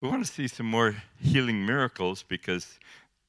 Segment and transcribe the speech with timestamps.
[0.00, 2.78] we want to see some more healing miracles because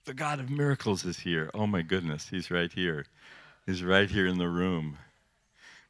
[0.05, 1.49] the God of miracles is here.
[1.53, 3.05] Oh my goodness, he's right here.
[3.65, 4.97] He's right here in the room.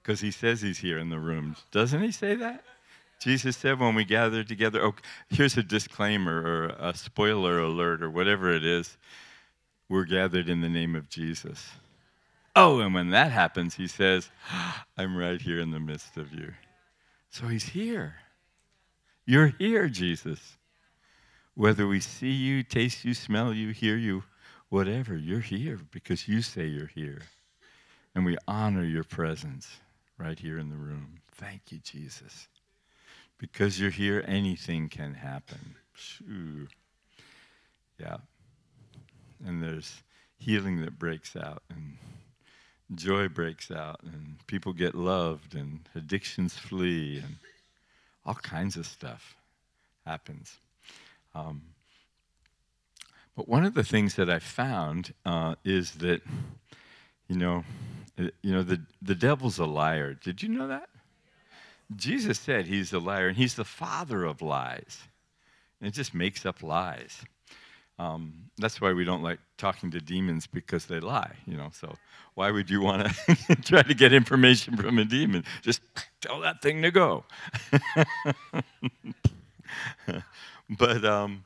[0.01, 1.55] Because he says he's here in the room.
[1.71, 2.63] Doesn't he say that?
[3.19, 4.95] Jesus said when we gather together, oh,
[5.29, 8.97] here's a disclaimer or a spoiler alert or whatever it is.
[9.89, 11.69] We're gathered in the name of Jesus.
[12.55, 16.33] Oh, and when that happens, he says, ah, I'm right here in the midst of
[16.33, 16.53] you.
[17.29, 18.15] So he's here.
[19.25, 20.57] You're here, Jesus.
[21.59, 24.23] Whether we see you, taste you, smell you, hear you,
[24.69, 27.23] whatever, you're here because you say you're here.
[28.15, 29.67] And we honor your presence
[30.17, 31.19] right here in the room.
[31.33, 32.47] Thank you, Jesus.
[33.37, 35.75] Because you're here, anything can happen.
[35.91, 36.69] Shoo.
[37.99, 38.19] Yeah.
[39.45, 40.01] And there's
[40.37, 41.97] healing that breaks out, and
[42.95, 47.35] joy breaks out, and people get loved, and addictions flee, and
[48.25, 49.35] all kinds of stuff
[50.05, 50.57] happens.
[51.35, 51.61] Um,
[53.35, 56.21] but one of the things that I found uh, is that,
[57.27, 57.63] you know,
[58.19, 60.13] uh, you know, the, the devil's a liar.
[60.13, 60.89] Did you know that?
[61.95, 64.99] Jesus said he's a liar, and he's the father of lies.
[65.79, 67.23] And it just makes up lies.
[67.97, 71.69] Um, that's why we don't like talking to demons because they lie, you know.
[71.73, 71.95] So
[72.35, 75.43] why would you want to try to get information from a demon?
[75.61, 75.81] Just
[76.21, 77.25] tell that thing to go.
[80.69, 81.43] but um,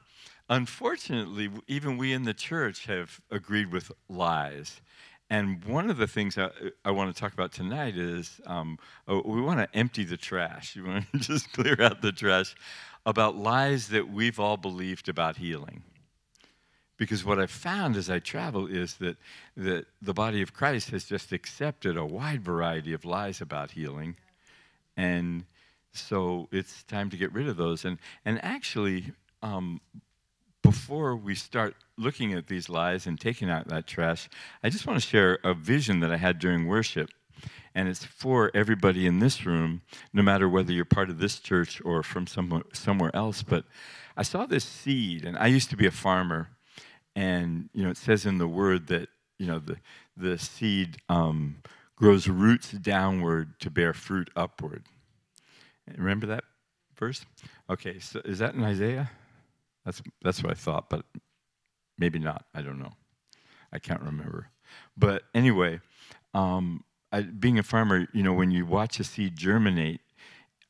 [0.49, 4.81] unfortunately, even we in the church have agreed with lies.
[5.29, 6.49] And one of the things I,
[6.85, 8.77] I want to talk about tonight is um,
[9.09, 10.75] uh, we want to empty the trash.
[10.75, 12.55] You want to just clear out the trash
[13.05, 15.83] about lies that we've all believed about healing.
[16.97, 19.17] Because what I've found as I travel is that,
[19.57, 24.15] that the body of Christ has just accepted a wide variety of lies about healing.
[24.95, 25.45] And
[25.93, 27.85] so it's time to get rid of those.
[27.85, 29.79] And, and actually, um,
[30.61, 34.29] before we start looking at these lies and taking out that trash,
[34.63, 37.09] I just want to share a vision that I had during worship.
[37.75, 39.81] And it's for everybody in this room,
[40.13, 43.43] no matter whether you're part of this church or from somewhere, somewhere else.
[43.43, 43.65] But
[44.15, 46.49] I saw this seed, and I used to be a farmer.
[47.15, 49.77] And, you know, it says in the word that, you know, the,
[50.15, 51.57] the seed um,
[51.95, 54.83] grows roots downward to bear fruit upward.
[55.97, 56.43] Remember that
[56.95, 57.25] verse?
[57.69, 59.11] Okay, so is that in Isaiah?
[59.85, 61.05] That's, that's what I thought, but
[61.97, 62.45] maybe not.
[62.53, 62.93] I don't know.
[63.71, 64.49] I can't remember.
[64.95, 65.81] But anyway,
[66.33, 70.01] um, I, being a farmer, you know, when you watch a seed germinate,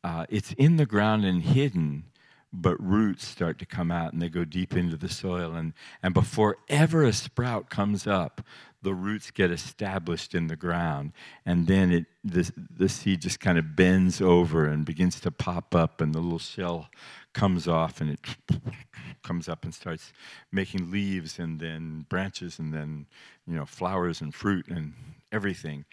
[0.03, 2.06] uh, it's in the ground and hidden,
[2.53, 5.56] but roots start to come out and they go deep into the soil.
[5.56, 8.41] And, and before ever a sprout comes up,
[8.84, 11.13] the roots get established in the ground.
[11.46, 15.74] And then it, the, the seed just kind of bends over and begins to pop
[15.74, 16.90] up, and the little shell
[17.34, 18.19] comes off and it
[19.24, 20.13] comes up and starts
[20.52, 23.06] making leaves and then branches and then
[23.47, 24.94] you know flowers and fruit and
[25.31, 25.84] everything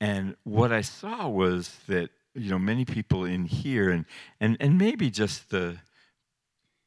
[0.00, 4.04] and what i saw was that you know many people in here and
[4.40, 5.76] and and maybe just the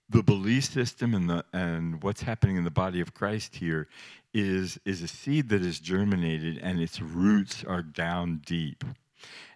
[0.10, 3.88] the belief system and the and what's happening in the body of Christ here
[4.34, 8.84] is is a seed that is germinated and its roots are down deep.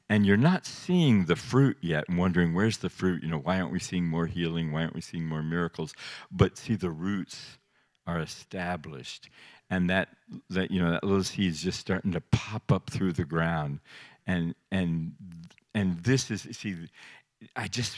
[0.10, 3.24] And you're not seeing the fruit yet and wondering where's the fruit?
[3.24, 4.72] You know why aren't we seeing more healing?
[4.72, 5.94] Why aren't we seeing more miracles?
[6.32, 7.58] But see the roots
[8.06, 9.30] are established.
[9.70, 10.10] And that
[10.52, 13.80] that you know that little seed is just starting to pop up through the ground.
[14.28, 15.14] And and
[15.74, 16.76] and this is see
[17.56, 17.98] i just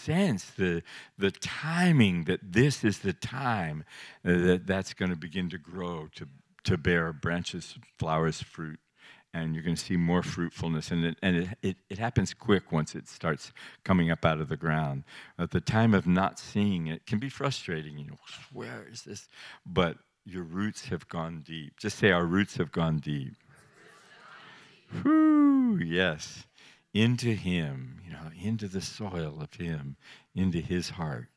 [0.00, 0.82] sense the
[1.18, 3.84] the timing that this is the time
[4.24, 6.26] that that's going to begin to grow to
[6.64, 8.78] to bear branches flowers fruit
[9.32, 10.90] and you're going to see more fruitfulness.
[10.90, 13.52] And, it, and it, it, it, happens quick once it starts
[13.84, 15.04] coming up out of the ground.
[15.38, 17.98] At the time of not seeing it can be frustrating.
[17.98, 18.18] You know,
[18.52, 19.28] where is this?
[19.64, 21.78] But your roots have gone deep.
[21.78, 23.34] Just say, Our roots have gone deep.
[25.04, 26.44] Whoo, yes.
[26.92, 29.96] Into Him, you know, into the soil of Him,
[30.34, 31.28] into His heart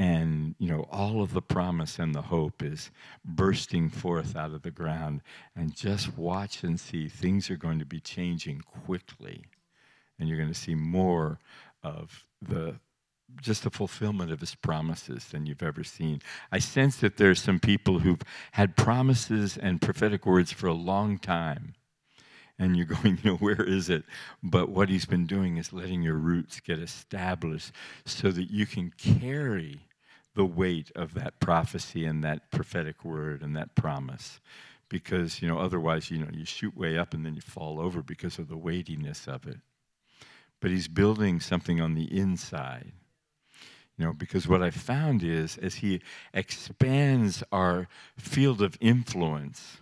[0.00, 2.90] and you know all of the promise and the hope is
[3.22, 5.20] bursting forth out of the ground
[5.54, 9.44] and just watch and see things are going to be changing quickly
[10.18, 11.38] and you're going to see more
[11.82, 12.76] of the
[13.40, 16.20] just the fulfillment of his promises than you've ever seen.
[16.50, 18.22] I sense that there's some people who've
[18.52, 21.74] had promises and prophetic words for a long time.
[22.60, 24.04] And you're going, you know, where is it?
[24.44, 27.72] But what he's been doing is letting your roots get established
[28.06, 29.80] so that you can carry
[30.36, 34.40] the weight of that prophecy and that prophetic word and that promise
[34.90, 38.02] because you know otherwise you know you shoot way up and then you fall over
[38.02, 39.58] because of the weightiness of it
[40.60, 42.92] but he's building something on the inside
[43.98, 46.02] You know, because what I found is as he
[46.34, 49.78] expands our field of influence,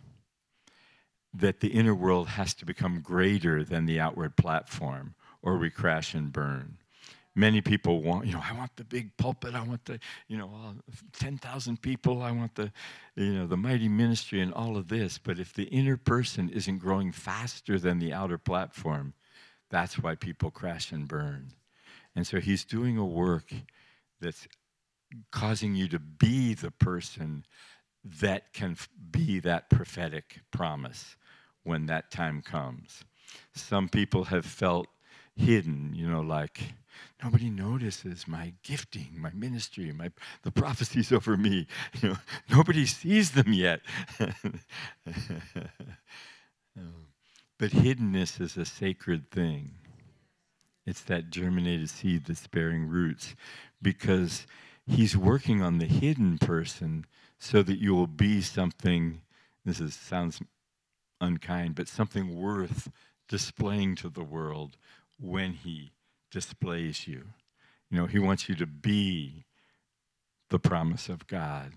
[1.40, 6.14] that the inner world has to become greater than the outward platform, or we crash
[6.14, 6.78] and burn.
[7.34, 10.50] Many people want, you know, I want the big pulpit, I want the, you know,
[11.12, 12.72] 10,000 people, I want the,
[13.14, 15.18] you know, the mighty ministry and all of this.
[15.18, 19.14] But if the inner person isn't growing faster than the outer platform,
[19.70, 21.52] that's why people crash and burn.
[22.16, 23.52] And so he's doing a work
[24.20, 24.48] that's
[25.30, 27.44] causing you to be the person
[28.04, 28.76] that can
[29.12, 31.16] be that prophetic promise
[31.68, 33.04] when that time comes.
[33.54, 34.86] Some people have felt
[35.36, 36.62] hidden, you know, like
[37.22, 40.10] nobody notices my gifting, my ministry, my
[40.42, 41.66] the prophecies over me.
[42.02, 42.16] You know,
[42.50, 43.80] nobody sees them yet.
[46.76, 47.08] Um,
[47.58, 49.72] but hiddenness is a sacred thing.
[50.86, 53.34] It's that germinated seed that's bearing roots
[53.82, 54.46] because
[54.86, 57.04] he's working on the hidden person
[57.36, 59.22] so that you will be something
[59.64, 60.40] this is sounds
[61.20, 62.90] unkind but something worth
[63.28, 64.76] displaying to the world
[65.20, 65.92] when he
[66.30, 67.24] displays you.
[67.90, 69.44] You know he wants you to be
[70.50, 71.74] the promise of god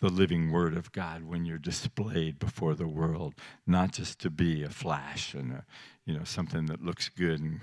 [0.00, 3.34] the living word of god when you're displayed before the world
[3.66, 5.64] not just to be a flash and a,
[6.04, 7.60] you know something that looks good and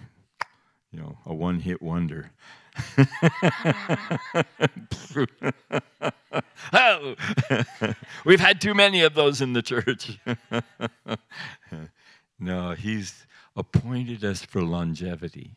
[0.91, 2.31] you know a one hit wonder
[6.73, 7.15] oh,
[8.25, 10.19] we've had too many of those in the church.
[12.39, 13.25] no, he's
[13.55, 15.55] appointed us for longevity.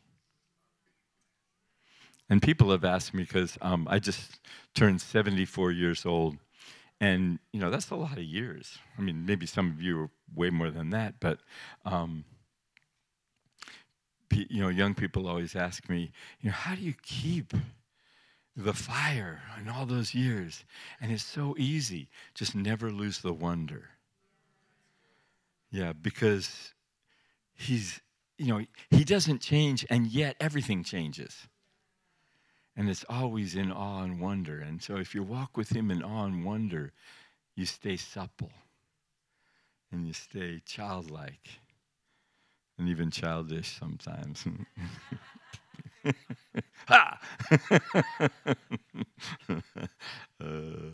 [2.31, 4.39] And people have asked me because um, I just
[4.75, 6.37] turned 74 years old.
[7.01, 8.79] And, you know, that's a lot of years.
[8.97, 11.41] I mean, maybe some of you are way more than that, but
[11.85, 12.25] um,
[14.35, 17.55] you know, young people always ask me, you know, how do you keep
[18.57, 20.65] the fire in all those years?
[21.01, 22.09] And it's so easy.
[22.35, 23.91] Just never lose the wonder.
[25.71, 26.75] Yeah, because
[27.55, 28.01] he's,
[28.39, 31.49] you know, he doesn't change, and yet everything changes.
[32.77, 34.61] And it's always in awe and wonder.
[34.61, 36.93] And so if you walk with him in awe and wonder,
[37.55, 38.51] you stay supple
[39.91, 41.49] and you stay childlike
[42.83, 44.45] and even childish sometimes.
[46.89, 47.21] ha!
[50.41, 50.91] uh,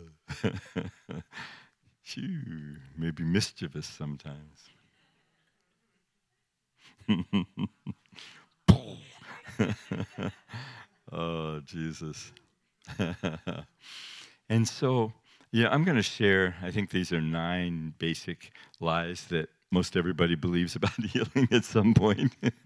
[2.95, 4.69] maybe mischievous sometimes.
[11.11, 12.31] oh, Jesus.
[14.47, 15.11] and so,
[15.51, 20.35] yeah, I'm going to share, I think these are nine basic lies that most everybody
[20.35, 22.35] believes about healing at some point.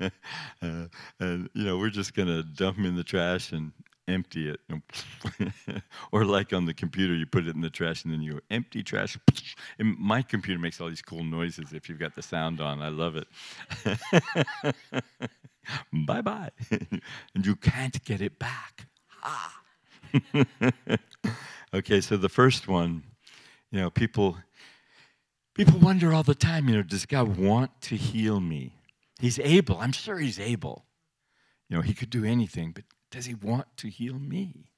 [0.00, 0.10] uh,
[1.20, 3.72] and, you know, we're just going to dump them in the trash and
[4.08, 4.60] empty it.
[6.12, 8.82] or like on the computer, you put it in the trash and then you empty
[8.82, 9.18] trash.
[9.78, 12.82] And my computer makes all these cool noises if you've got the sound on.
[12.82, 13.28] I love it.
[16.06, 16.50] bye bye.
[17.34, 18.86] and you can't get it back.
[19.22, 19.60] Ah.
[21.74, 23.02] okay, so the first one,
[23.70, 24.36] you know, people
[25.54, 28.74] People wonder all the time, you know, does God want to heal me?
[29.20, 29.78] He's able.
[29.78, 30.84] I'm sure he's able.
[31.68, 34.72] You know, he could do anything, but does he want to heal me?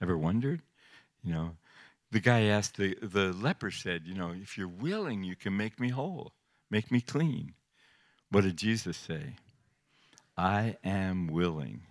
[0.00, 0.62] Ever wondered?
[1.22, 1.56] You know,
[2.10, 5.78] the guy asked, the, the leper said, you know, if you're willing, you can make
[5.78, 6.32] me whole,
[6.70, 7.52] make me clean.
[8.30, 9.36] What did Jesus say?
[10.36, 11.82] I am willing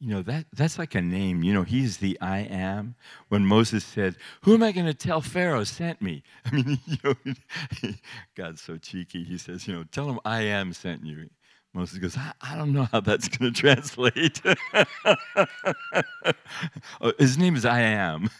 [0.00, 2.94] you know that that's like a name you know he's the i am.
[3.28, 6.22] When moses said who am i going to tell pharaoh sent me?
[6.44, 7.14] I mean you know
[8.36, 9.24] god's so cheeky.
[9.24, 11.30] He says you know tell him i am sent you.
[11.74, 14.40] Moses goes i, I don't know how that's going to translate.
[17.00, 18.30] Oh, his name is i am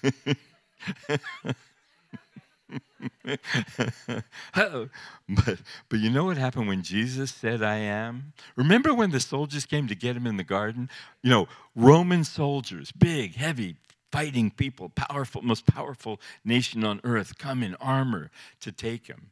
[4.54, 8.32] but, but you know what happened when Jesus said, I am?
[8.56, 10.88] Remember when the soldiers came to get him in the garden?
[11.22, 13.76] You know, Roman soldiers, big, heavy,
[14.12, 19.30] fighting people, powerful, most powerful nation on earth, come in armor to take him.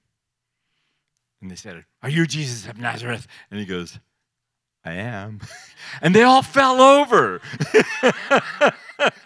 [1.40, 3.26] And they said, Are you Jesus of Nazareth?
[3.50, 3.98] And he goes,
[4.84, 5.40] I am.
[6.00, 7.40] And they all fell over.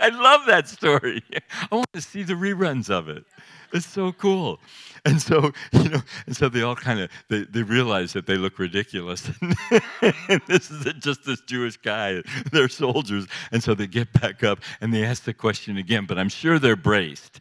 [0.01, 1.23] I love that story.
[1.71, 3.25] I want to see the reruns of it.
[3.73, 4.61] It's so cool.
[5.05, 8.37] And so, you know, and so they all kind of they, they realize that they
[8.37, 9.31] look ridiculous.
[10.03, 12.23] and this is just this Jewish guy.
[12.53, 13.27] They're soldiers.
[13.53, 16.59] And so they get back up and they ask the question again, but I'm sure
[16.59, 17.41] they're braced.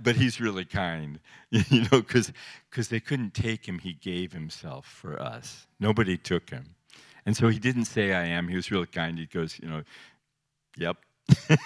[0.00, 2.32] But he's really kind, you know, because
[2.88, 3.78] they couldn't take him.
[3.78, 5.66] He gave himself for us.
[5.80, 6.74] Nobody took him.
[7.24, 8.48] And so he didn't say, I am.
[8.48, 9.18] He was really kind.
[9.18, 9.82] He goes, you know,
[10.76, 10.96] Yep.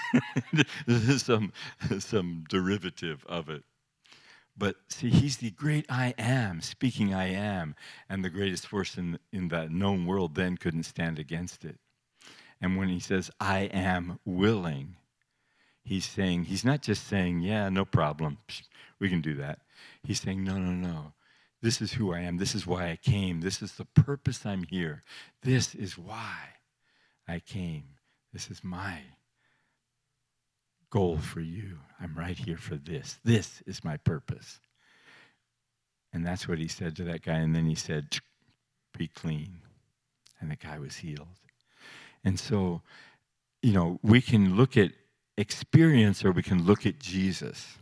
[0.86, 1.52] This is some,
[1.98, 3.62] some derivative of it.
[4.56, 7.75] But see, he's the great I am, speaking I am,
[8.08, 11.78] and the greatest force in, in the known world then couldn't stand against it.
[12.60, 14.96] And when he says, I am willing,
[15.84, 18.38] he's saying, he's not just saying, yeah, no problem,
[18.98, 19.58] we can do that.
[20.02, 21.12] He's saying, no, no, no.
[21.66, 22.37] This is who I am.
[22.37, 23.40] This is why I came.
[23.40, 25.02] This is the purpose I'm here.
[25.42, 26.37] This is why
[27.26, 27.87] I came.
[28.32, 29.00] This is my
[30.90, 31.78] goal for you.
[32.00, 33.18] I'm right here for this.
[33.25, 34.61] This is my purpose.
[36.12, 37.38] And that's what he said to that guy.
[37.38, 38.16] And then he said,
[38.96, 39.56] Be clean.
[40.38, 41.26] And the guy was healed.
[42.23, 42.82] And so,
[43.61, 44.92] you know, we can look at
[45.37, 47.76] experience or we can look at Jesus.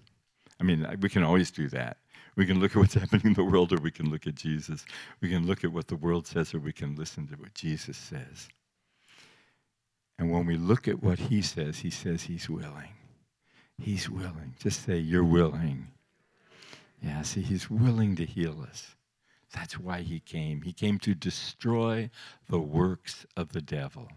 [0.59, 1.99] I mean, we can always do that.
[2.37, 4.85] We can look at what's happening in the world or we can look at Jesus.
[5.21, 7.97] We can look at what the world says or we can listen to what Jesus
[7.97, 8.49] says.
[10.19, 12.91] And when we look at what he says, he says he's willing.
[13.79, 14.55] He's willing.
[14.59, 15.89] Just say, You're willing.
[17.03, 18.95] Yeah, see, He's willing to heal us.
[19.53, 20.63] That's why He came.
[20.63, 22.11] He came to destroy
[22.49, 24.09] the works of the devil.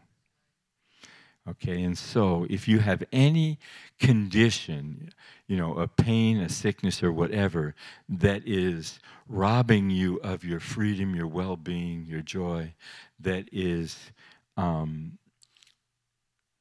[1.50, 3.58] Okay, and so if you have any
[4.00, 5.12] condition,
[5.48, 7.74] you know, a pain, a sickness, or whatever,
[8.10, 9.00] that is
[9.30, 12.74] robbing you of your freedom, your well being, your joy,
[13.22, 14.12] that is,
[14.58, 15.18] um,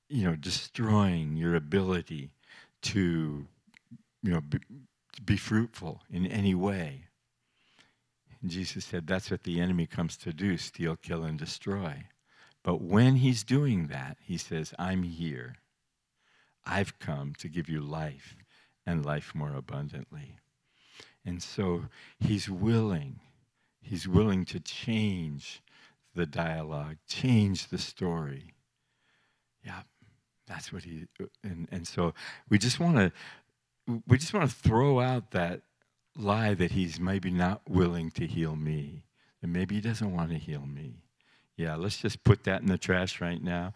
[0.09, 2.31] you know, destroying your ability
[2.83, 3.45] to,
[4.23, 4.59] you know, be,
[5.25, 7.07] be fruitful in any way.
[8.40, 12.05] And Jesus said that's what the enemy comes to do steal, kill, and destroy.
[12.66, 15.58] But when he's doing that, he says, I'm here.
[16.64, 18.35] I've come to give you life
[18.85, 20.40] and life more abundantly.
[21.25, 21.85] And so
[22.18, 23.20] he's willing,
[23.80, 25.62] he's willing to change
[26.12, 28.54] the dialogue, change the story.
[29.64, 29.82] Yeah,
[30.49, 31.06] that's what he,
[31.44, 32.14] and, and so
[32.49, 33.12] we just want to,
[34.08, 35.62] we just want to throw out that
[36.16, 39.04] lie that he's maybe not willing to heal me,
[39.40, 41.05] and maybe he doesn't want to heal me.
[41.56, 43.72] Yeah, let's just put that in the trash right now.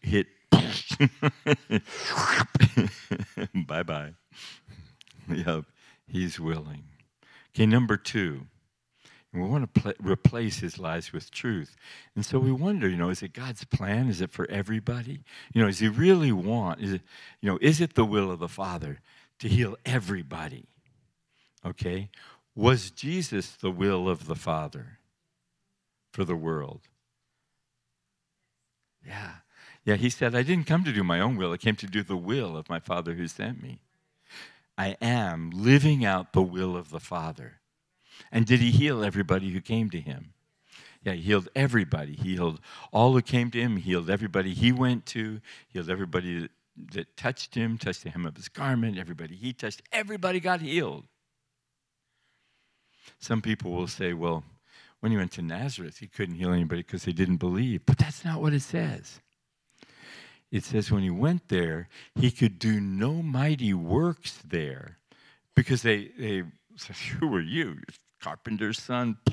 [0.00, 0.26] Hit.
[3.66, 4.12] bye bye.
[5.28, 5.64] Yep,
[6.06, 6.84] he's willing.
[7.54, 8.42] Okay, number two.
[9.32, 11.76] We want to pl- replace his lies with truth.
[12.16, 14.08] And so we wonder, you know, is it God's plan?
[14.08, 15.20] Is it for everybody?
[15.52, 17.02] You know, does he really want, is it,
[17.40, 18.98] you know, is it the will of the Father
[19.38, 20.66] to heal everybody?
[21.64, 22.10] Okay?
[22.56, 24.98] Was Jesus the will of the Father
[26.12, 26.88] for the world?
[29.06, 29.32] Yeah.
[29.84, 32.02] Yeah, he said, I didn't come to do my own will, I came to do
[32.02, 33.80] the will of my Father who sent me.
[34.76, 37.60] I am living out the will of the Father.
[38.30, 40.32] And did he heal everybody who came to him?
[41.02, 42.14] Yeah, he healed everybody.
[42.14, 42.60] He healed
[42.92, 43.76] all who came to him.
[43.76, 45.40] He healed everybody he went to.
[45.68, 46.48] He healed everybody
[46.92, 48.98] that, touched him, touched the hem of his garment.
[48.98, 51.06] Everybody he touched, everybody got healed.
[53.18, 54.44] Some people will say, well,
[55.00, 57.86] when he went to Nazareth, he couldn't heal anybody because they didn't believe.
[57.86, 59.20] But that's not what it says.
[60.50, 64.98] It says when he went there, he could do no mighty works there
[65.54, 66.42] because they, they
[66.76, 67.78] said, Who are you?
[68.20, 69.16] carpenter's son.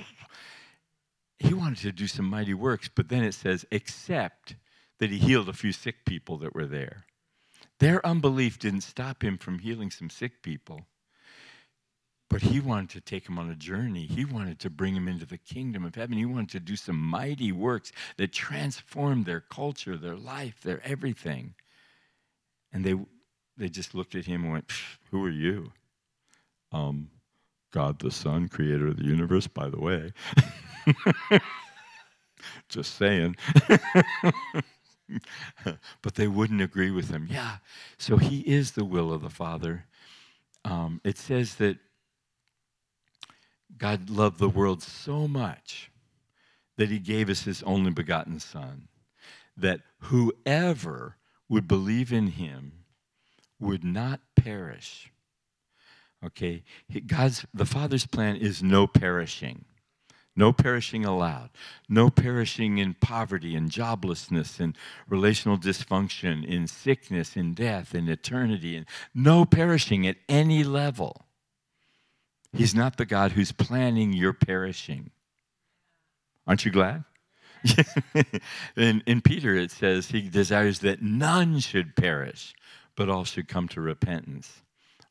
[1.39, 4.55] He wanted to do some mighty works, but then it says, except
[4.97, 7.05] that he healed a few sick people that were there.
[7.79, 10.87] Their unbelief didn't stop him from healing some sick people.
[12.29, 14.05] But he wanted to take him on a journey.
[14.05, 16.17] He wanted to bring him into the kingdom of heaven.
[16.17, 21.55] He wanted to do some mighty works that transformed their culture, their life, their everything.
[22.73, 22.95] And they,
[23.55, 24.71] they just looked at him and went,
[25.09, 25.71] Who are you?
[26.73, 27.09] Um,
[27.71, 30.11] God the Son, creator of the universe, by the way.
[32.69, 33.35] Just saying.
[36.01, 37.27] but they wouldn't agree with him.
[37.29, 37.57] Yeah,
[37.97, 39.85] so he is the will of the Father.
[40.65, 41.77] Um, it says that
[43.75, 45.91] God loved the world so much
[46.77, 48.87] that he gave us his only begotten Son,
[49.55, 51.17] that whoever
[51.49, 52.83] would believe in him
[53.59, 55.11] would not perish
[56.23, 56.63] Okay?
[57.05, 59.65] God's the Father's plan is no perishing.
[60.35, 61.49] No perishing allowed.
[61.89, 68.75] No perishing in poverty and joblessness and relational dysfunction, in sickness, in death, in eternity,
[68.75, 71.26] and no perishing at any level.
[72.53, 75.11] He's not the God who's planning your perishing.
[76.45, 77.03] Aren't you glad?
[78.77, 82.55] in, in Peter, it says he desires that none should perish,
[82.95, 84.61] but all should come to repentance.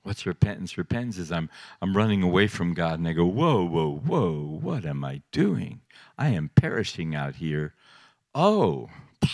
[0.03, 0.79] What's repentance?
[0.79, 1.51] Repentance is I'm,
[1.83, 5.81] I'm running away from God and I go, whoa, whoa, whoa, what am I doing?
[6.17, 7.75] I am perishing out here.
[8.35, 8.89] Oh,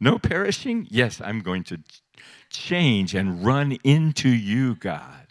[0.00, 0.86] No perishing?
[0.90, 1.78] Yes, I'm going to
[2.50, 5.23] change and run into you, God.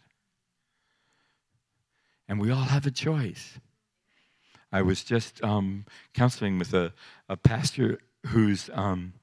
[2.33, 3.59] And we all have a choice.
[4.71, 5.85] I was just um,
[6.15, 6.91] counseling with a,
[7.29, 9.13] a pastor who's, um,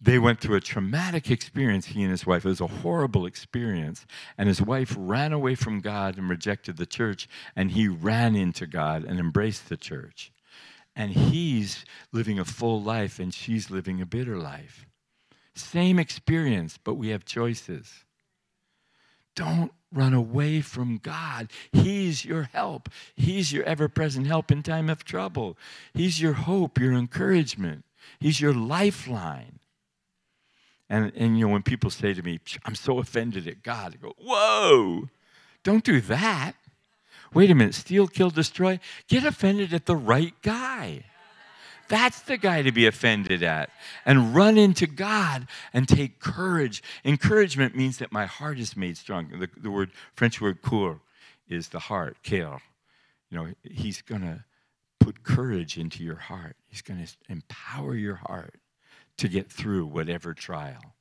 [0.00, 2.44] they went through a traumatic experience, he and his wife.
[2.44, 4.06] It was a horrible experience.
[4.38, 8.68] And his wife ran away from God and rejected the church, and he ran into
[8.68, 10.30] God and embraced the church.
[10.94, 14.86] And he's living a full life, and she's living a bitter life.
[15.56, 18.04] Same experience, but we have choices.
[19.34, 21.50] Don't run away from God.
[21.72, 22.88] He's your help.
[23.14, 25.56] He's your ever present help in time of trouble.
[25.94, 27.84] He's your hope, your encouragement.
[28.18, 29.58] He's your lifeline.
[30.88, 33.96] And, and you know, when people say to me, I'm so offended at God, I
[33.96, 35.08] go, Whoa,
[35.62, 36.54] don't do that.
[37.32, 38.78] Wait a minute, steal, kill, destroy.
[39.08, 41.04] Get offended at the right guy.
[41.92, 43.68] That's the guy to be offended at.
[44.06, 46.82] And run into God and take courage.
[47.04, 49.28] Encouragement means that my heart is made strong.
[49.28, 51.00] The, the word French word coeur
[51.46, 52.60] is the heart, cœur.
[53.28, 54.42] You know, he's going to
[55.00, 56.56] put courage into your heart.
[56.64, 58.54] He's going to empower your heart
[59.18, 60.94] to get through whatever trial.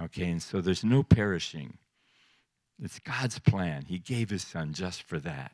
[0.00, 1.78] Okay, and so there's no perishing.
[2.82, 3.84] It's God's plan.
[3.86, 5.52] He gave his son just for that.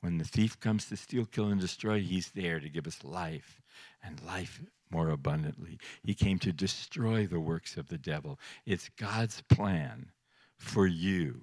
[0.00, 3.62] When the thief comes to steal, kill, and destroy, he's there to give us life
[4.02, 5.78] and life more abundantly.
[6.04, 8.38] He came to destroy the works of the devil.
[8.64, 10.10] It's God's plan
[10.56, 11.42] for you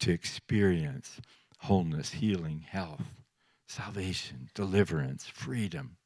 [0.00, 1.20] to experience
[1.58, 3.22] wholeness, healing, health,
[3.66, 5.96] salvation, deliverance, freedom.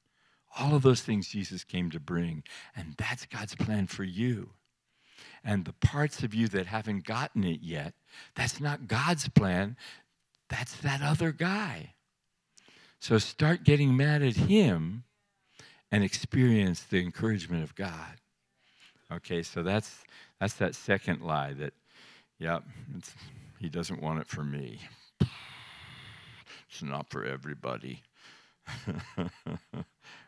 [0.58, 2.42] All of those things Jesus came to bring.
[2.74, 4.50] And that's God's plan for you.
[5.44, 7.94] And the parts of you that haven't gotten it yet,
[8.34, 9.76] that's not God's plan.
[10.48, 11.94] That's that other guy.
[13.00, 15.04] So start getting mad at him
[15.92, 18.16] and experience the encouragement of God.
[19.12, 20.02] Okay, so that's
[20.40, 21.72] that's that second lie that,
[22.38, 22.58] yeah,
[23.58, 24.80] he doesn't want it for me.
[26.68, 28.02] It's not for everybody.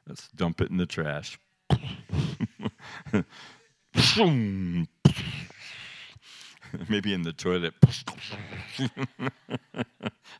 [0.06, 1.38] Let's dump it in the trash.
[6.88, 7.74] Maybe in the toilet.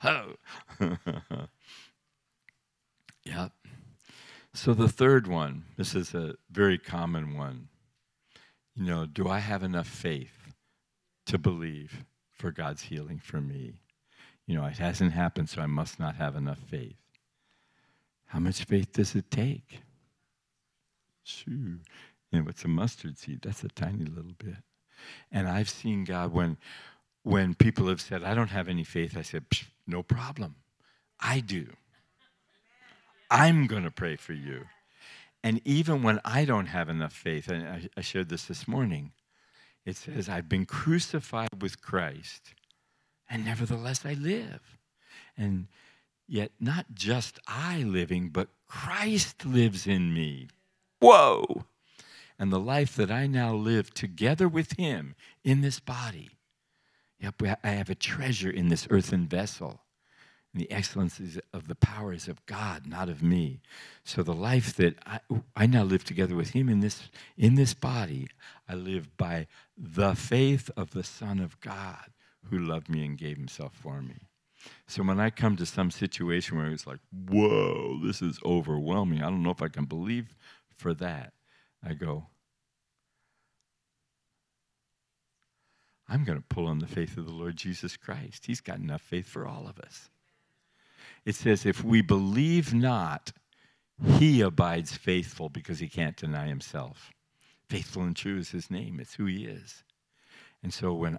[0.04, 0.34] oh.
[3.24, 3.52] yep.
[4.58, 7.68] So the third one, this is a very common one.
[8.74, 10.52] You know, do I have enough faith
[11.26, 13.74] to believe for God's healing for me?
[14.48, 16.96] You know, it hasn't happened, so I must not have enough faith.
[18.26, 19.78] How much faith does it take?
[21.22, 21.78] Shoo.
[22.32, 23.42] Know, it's a mustard seed.
[23.42, 24.56] That's a tiny little bit.
[25.30, 26.56] And I've seen God when
[27.22, 29.44] when people have said, I don't have any faith, I said,
[29.86, 30.56] no problem.
[31.20, 31.68] I do.
[33.30, 34.66] I'm going to pray for you.
[35.42, 39.12] And even when I don't have enough faith, and I, I shared this this morning,
[39.84, 42.54] it says, I've been crucified with Christ,
[43.30, 44.76] and nevertheless I live.
[45.36, 45.68] And
[46.26, 50.48] yet, not just I living, but Christ lives in me.
[51.00, 51.64] Whoa!
[52.38, 55.14] And the life that I now live together with Him
[55.44, 56.30] in this body.
[57.20, 59.80] Yep, I have a treasure in this earthen vessel.
[60.58, 63.60] The excellencies of the powers of God, not of me.
[64.02, 65.20] So the life that I,
[65.54, 68.26] I now live together with Him in this, in this body,
[68.68, 72.10] I live by the faith of the Son of God
[72.50, 74.16] who loved me and gave Himself for me.
[74.88, 79.30] So when I come to some situation where it's like, whoa, this is overwhelming, I
[79.30, 80.34] don't know if I can believe
[80.76, 81.34] for that,
[81.86, 82.26] I go,
[86.08, 88.46] I'm going to pull on the faith of the Lord Jesus Christ.
[88.46, 90.10] He's got enough faith for all of us
[91.24, 93.32] it says, if we believe not,
[94.18, 97.10] he abides faithful because he can't deny himself.
[97.68, 99.84] Faithful and true is his name, it's who he is.
[100.62, 101.18] And so when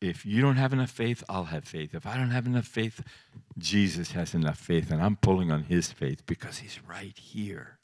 [0.00, 1.94] if you don't have enough faith, I'll have faith.
[1.94, 3.02] If I don't have enough faith,
[3.56, 7.78] Jesus has enough faith, and I'm pulling on his faith because he's right here.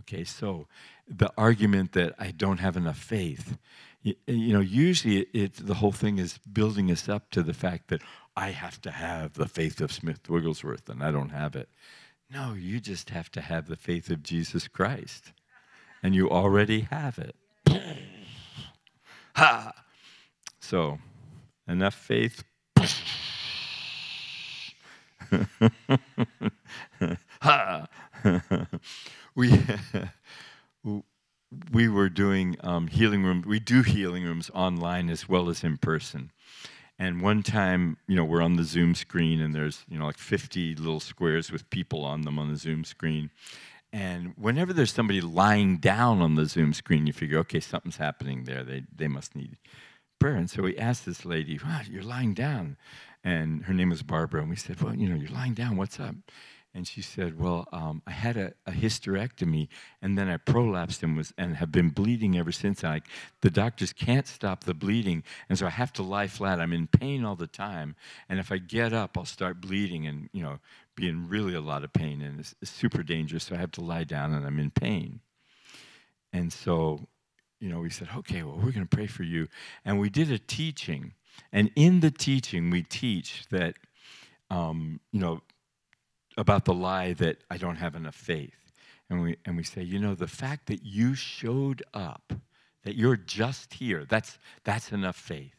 [0.00, 0.66] Okay, so
[1.08, 3.58] the argument that I don't have enough faith,
[4.02, 7.54] you, you know, usually it, it, the whole thing is building us up to the
[7.54, 8.02] fact that
[8.36, 11.68] I have to have the faith of Smith Wigglesworth and I don't have it.
[12.32, 15.32] No, you just have to have the faith of Jesus Christ,
[16.00, 17.34] and you already have it.
[19.34, 19.72] ha!
[20.60, 21.00] So,
[21.66, 22.44] enough faith.
[27.40, 27.88] ha!
[29.34, 29.50] we
[31.72, 33.44] we were doing um, healing rooms.
[33.44, 36.30] We do healing rooms online as well as in person.
[37.00, 40.18] And one time, you know, we're on the Zoom screen and there's, you know, like
[40.18, 43.30] 50 little squares with people on them on the Zoom screen.
[43.90, 48.44] And whenever there's somebody lying down on the Zoom screen, you figure, okay, something's happening
[48.44, 48.62] there.
[48.62, 49.56] They, they must need
[50.18, 50.36] prayer.
[50.36, 52.76] And so we asked this lady, wow, you're lying down.
[53.24, 54.42] And her name was Barbara.
[54.42, 55.78] And we said, well, you know, you're lying down.
[55.78, 56.16] What's up?
[56.72, 59.68] And she said, Well, um, I had a, a, hysterectomy
[60.02, 62.84] and then I prolapsed and, was, and have been bleeding ever since.
[62.84, 63.00] I,
[63.40, 65.24] the doctors can't stop the bleeding.
[65.48, 66.60] And so I have to lie flat.
[66.60, 67.96] I'm in pain all the time.
[68.28, 70.60] And if I get up, I'll start bleeding and, you know,
[70.94, 72.22] be in really a lot of pain.
[72.22, 73.44] And it's, it's super dangerous.
[73.44, 75.20] So I have to lie down and I'm in pain.
[76.32, 77.08] And so,
[77.58, 79.48] you know, we said, Okay, well, we're going to pray for you.
[79.84, 81.14] And we did a teaching.
[81.52, 83.74] And in the teaching, we teach that,
[84.50, 85.42] um, you know,
[86.40, 88.72] about the lie that I don't have enough faith.
[89.10, 92.32] And we, and we say, you know, the fact that you showed up,
[92.82, 95.54] that you're just here, that's, that's enough faith.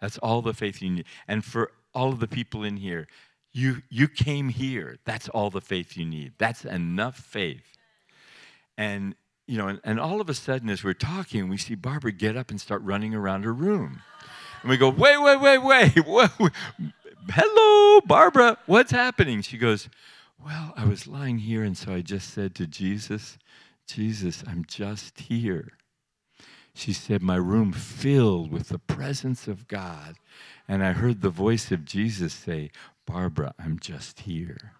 [0.00, 1.06] That's all the faith you need.
[1.26, 3.08] And for all of the people in here,
[3.52, 4.98] you, you came here.
[5.04, 6.34] That's all the faith you need.
[6.38, 7.64] That's enough faith.
[8.78, 9.16] And,
[9.48, 12.36] you know, and, and all of a sudden, as we're talking, we see Barbara get
[12.36, 14.02] up and start running around her room.
[14.62, 16.06] And we go, wait, wait, wait, wait.
[16.06, 16.52] wait.
[17.30, 19.42] Hello, Barbara, what's happening?
[19.42, 19.88] She goes,
[20.44, 23.38] well, I was lying here, and so I just said to Jesus,
[23.86, 25.72] Jesus, I'm just here.
[26.74, 30.16] She said, My room filled with the presence of God.
[30.68, 32.70] And I heard the voice of Jesus say,
[33.06, 34.72] Barbara, I'm just here.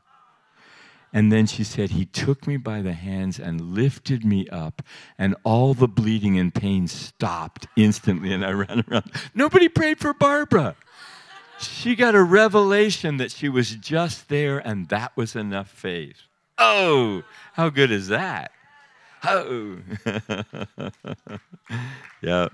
[1.13, 4.83] And then she said, He took me by the hands and lifted me up,
[5.19, 9.11] and all the bleeding and pain stopped instantly, and I ran around.
[9.35, 10.77] Nobody prayed for Barbara
[11.61, 16.23] she got a revelation that she was just there and that was enough faith.
[16.59, 17.23] Oh,
[17.55, 18.53] how good is that?
[19.25, 19.79] Oh,
[22.23, 22.49] yeah.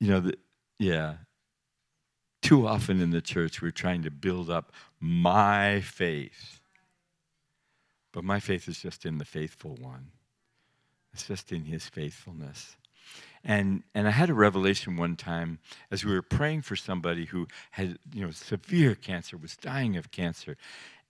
[0.00, 0.38] You know, the,
[0.78, 1.14] yeah.
[2.42, 6.60] Too often in the church, we're trying to build up my faith.
[8.12, 10.10] But my faith is just in the faithful one,
[11.12, 12.76] it's just in his faithfulness.
[13.44, 15.58] And, and I had a revelation one time
[15.90, 20.10] as we were praying for somebody who had you know, severe cancer, was dying of
[20.10, 20.56] cancer.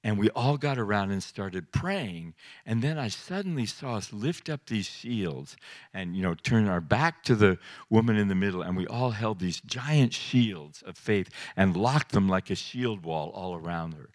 [0.04, 2.34] And we all got around and started praying.
[2.66, 5.56] And then I suddenly saw us lift up these shields
[5.94, 8.62] and, you know, turn our back to the woman in the middle.
[8.62, 13.04] And we all held these giant shields of faith and locked them like a shield
[13.04, 14.08] wall all around her.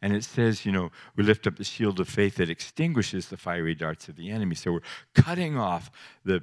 [0.00, 3.36] And it says, you know, we lift up the shield of faith that extinguishes the
[3.36, 4.54] fiery darts of the enemy.
[4.54, 4.80] So we're
[5.14, 5.90] cutting off
[6.24, 6.42] the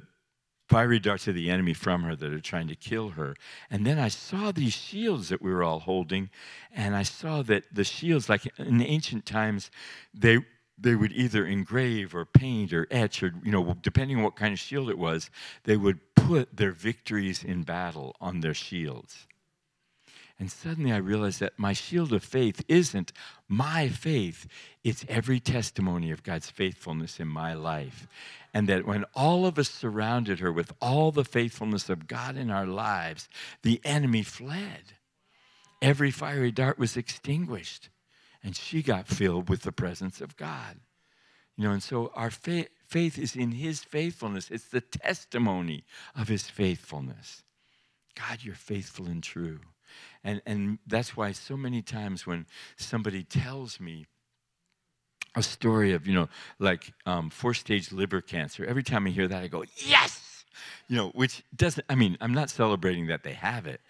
[0.69, 3.36] fiery darts of the enemy from her that are trying to kill her.
[3.69, 6.30] And then I saw these shields that we were all holding,
[6.73, 9.69] and I saw that the shields, like in ancient times,
[10.13, 10.39] they
[10.78, 14.54] they would either engrave or paint or etch or you know depending on what kind
[14.54, 15.30] of shield it was
[15.65, 19.28] they would put their victories in battle on their shields
[20.44, 23.14] and suddenly I realized that my shield of faith isn't
[23.48, 24.46] my faith,
[24.84, 28.10] it's every testimony of God's faithfulness in my life.
[28.54, 32.52] And that when all of us surrounded her with all the faithfulness of God in
[32.52, 33.30] our lives,
[33.62, 34.96] the enemy fled.
[35.82, 37.88] Every fiery dart was extinguished,
[38.44, 40.82] and she got filled with the presence of God.
[41.56, 45.86] You know, and so our faith, faith is in his faithfulness, it's the testimony
[46.18, 47.44] of his faithfulness.
[48.14, 49.62] God, you're faithful and true.
[50.24, 52.46] And, and that's why so many times when
[52.78, 54.06] somebody tells me
[55.36, 56.30] a story of, you know,
[56.60, 60.46] like um, four stage liver cancer, every time I hear that, I go, yes!
[60.88, 63.82] You know, which doesn't, I mean, I'm not celebrating that they have it,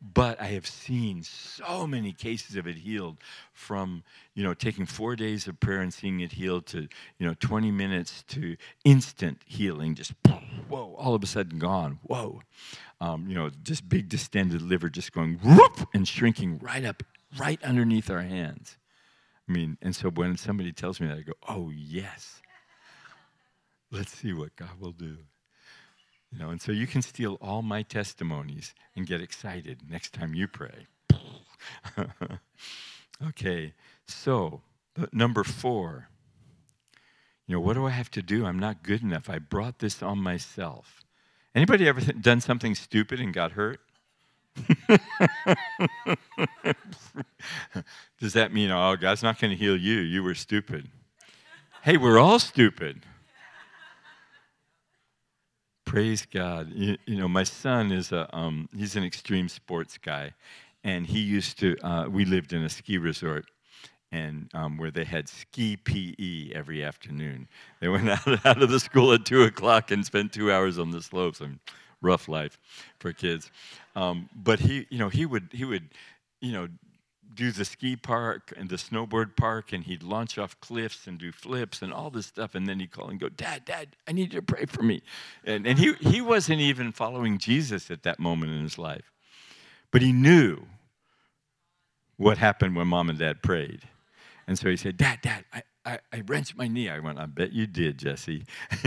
[0.00, 3.18] but I have seen so many cases of it healed
[3.52, 4.02] from,
[4.34, 7.70] you know, taking four days of prayer and seeing it healed to, you know, 20
[7.70, 10.12] minutes to instant healing, just
[10.68, 12.42] whoa, all of a sudden gone, whoa.
[13.02, 17.02] Um, you know, just big distended liver just going whoop and shrinking right up,
[17.36, 18.76] right underneath our hands.
[19.48, 22.40] I mean, and so when somebody tells me that, I go, oh, yes.
[23.90, 25.16] Let's see what God will do.
[26.30, 30.32] You know, and so you can steal all my testimonies and get excited next time
[30.36, 30.86] you pray.
[33.26, 33.74] okay,
[34.06, 34.60] so
[35.12, 36.08] number four.
[37.48, 38.46] You know, what do I have to do?
[38.46, 39.28] I'm not good enough.
[39.28, 41.01] I brought this on myself.
[41.54, 43.80] Anybody ever done something stupid and got hurt?
[48.20, 49.98] Does that mean, oh, God's not going to heal you?
[50.00, 50.88] You were stupid.
[51.82, 53.02] Hey, we're all stupid.
[55.84, 56.72] Praise God.
[56.72, 60.32] You, you, know, my son is a um, he's an extreme sports guy,
[60.84, 61.76] and he used to.
[61.82, 63.44] Uh, we lived in a ski resort,
[64.12, 67.48] and um, where they had ski PE every afternoon.
[67.80, 70.90] They went out, out of the school at two o'clock and spent two hours on
[70.90, 71.40] the slopes.
[71.40, 71.60] I mean,
[72.02, 72.58] rough life
[72.98, 73.50] for kids.
[73.96, 75.88] Um, but he, you know, he would he would,
[76.40, 76.68] you know,
[77.34, 81.32] do the ski park and the snowboard park, and he'd launch off cliffs and do
[81.32, 82.54] flips and all this stuff.
[82.54, 85.02] And then he'd call and go, Dad, Dad, I need you to pray for me.
[85.44, 89.10] And, and he, he wasn't even following Jesus at that moment in his life.
[89.90, 90.58] But he knew
[92.16, 93.82] what happened when mom and dad prayed.
[94.52, 96.90] And so he said, Dad, Dad, I, I, I wrenched my knee.
[96.90, 98.44] I went, I bet you did, Jesse.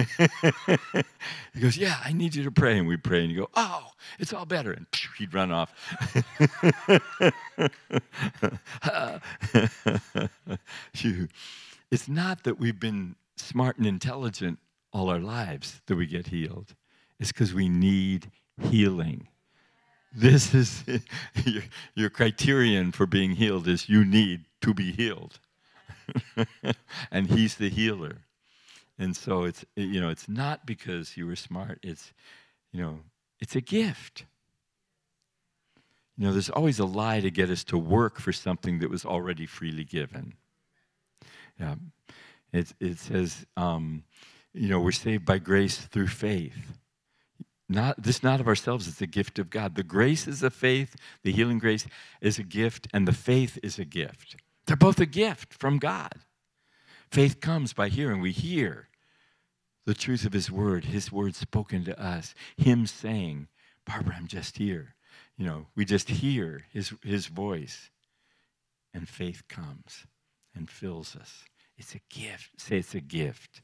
[1.55, 2.77] he goes, Yeah, I need you to pray.
[2.77, 3.87] And we pray, and you go, Oh,
[4.19, 4.73] it's all better.
[4.73, 4.85] And
[5.17, 5.73] he'd run off.
[11.89, 14.59] it's not that we've been smart and intelligent
[14.93, 16.75] all our lives that we get healed,
[17.19, 18.29] it's because we need
[18.69, 19.29] healing.
[20.15, 20.83] This is
[21.43, 21.63] your,
[21.95, 25.39] your criterion for being healed is you need to be healed.
[27.11, 28.17] and he's the healer.
[28.97, 31.79] And so it's you know, it's not because you were smart.
[31.83, 32.13] It's
[32.71, 32.99] you know,
[33.39, 34.25] it's a gift.
[36.17, 39.05] You know, there's always a lie to get us to work for something that was
[39.05, 40.33] already freely given.
[41.59, 41.75] Yeah.
[42.53, 44.03] It, it says, um,
[44.53, 46.77] you know, we're saved by grace through faith.
[47.67, 49.75] Not this not of ourselves, it's a gift of God.
[49.75, 51.87] The grace is a faith, the healing grace
[52.21, 54.37] is a gift, and the faith is a gift.
[54.65, 56.13] They're both a gift from God.
[57.11, 58.21] Faith comes by hearing.
[58.21, 58.89] We hear
[59.85, 63.47] the truth of His word, His word spoken to us, Him saying,
[63.85, 64.95] Barbara, I'm just here.
[65.37, 67.91] You know, we just hear His, his voice,
[68.93, 70.05] and faith comes
[70.55, 71.43] and fills us.
[71.77, 72.51] It's a gift.
[72.57, 73.61] Say it's a gift.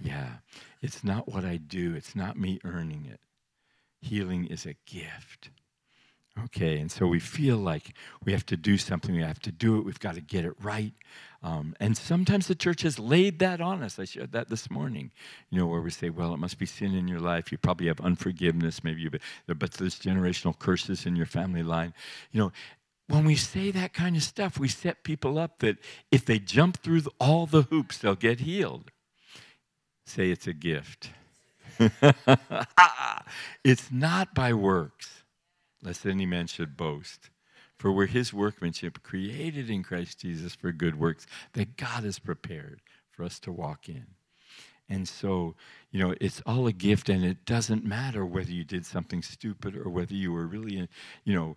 [0.00, 0.34] Yeah.
[0.80, 3.20] It's not what I do, it's not me earning it.
[4.00, 5.50] Healing is a gift.
[6.44, 9.78] Okay, and so we feel like we have to do something, we have to do
[9.78, 10.92] it, we've got to get it right.
[11.42, 13.98] Um, and sometimes the church has laid that on us.
[13.98, 15.10] I shared that this morning,
[15.50, 17.50] you know, where we say, well, it must be sin in your life.
[17.52, 19.10] You probably have unforgiveness, maybe, you,
[19.46, 21.94] but there's generational curses in your family line.
[22.32, 22.52] You know,
[23.08, 25.78] when we say that kind of stuff, we set people up that
[26.10, 28.90] if they jump through all the hoops, they'll get healed.
[30.06, 31.10] Say it's a gift.
[33.64, 35.22] it's not by works
[35.82, 37.30] lest any man should boast.
[37.78, 42.80] For we're his workmanship, created in Christ Jesus for good works that God has prepared
[43.10, 44.06] for us to walk in.
[44.88, 45.54] And so,
[45.90, 49.76] you know, it's all a gift, and it doesn't matter whether you did something stupid
[49.76, 50.86] or whether you were really, uh,
[51.24, 51.56] you know,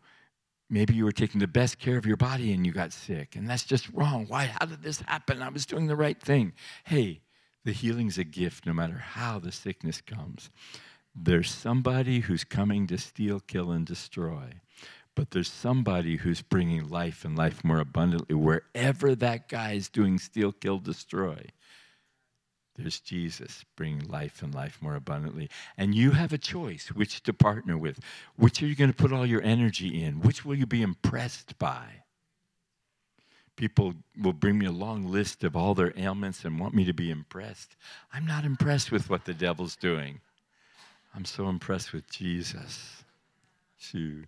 [0.70, 3.50] maybe you were taking the best care of your body and you got sick, and
[3.50, 4.26] that's just wrong.
[4.28, 4.46] Why?
[4.46, 5.42] How did this happen?
[5.42, 6.54] I was doing the right thing.
[6.84, 7.22] Hey,
[7.64, 10.50] the healing's a gift no matter how the sickness comes.
[11.14, 14.54] There's somebody who's coming to steal, kill, and destroy.
[15.16, 18.34] But there's somebody who's bringing life and life more abundantly.
[18.34, 21.48] Wherever that guy is doing steal, kill, destroy,
[22.78, 25.50] there's Jesus bringing life and life more abundantly.
[25.78, 28.00] And you have a choice which to partner with.
[28.38, 30.22] Which are you going to put all your energy in?
[30.22, 32.04] Which will you be impressed by?
[33.58, 36.94] People will bring me a long list of all their ailments and want me to
[36.94, 37.76] be impressed.
[38.14, 40.22] I'm not impressed with what the devil's doing.
[41.14, 43.04] I'm so impressed with Jesus.
[43.78, 44.28] Shoot.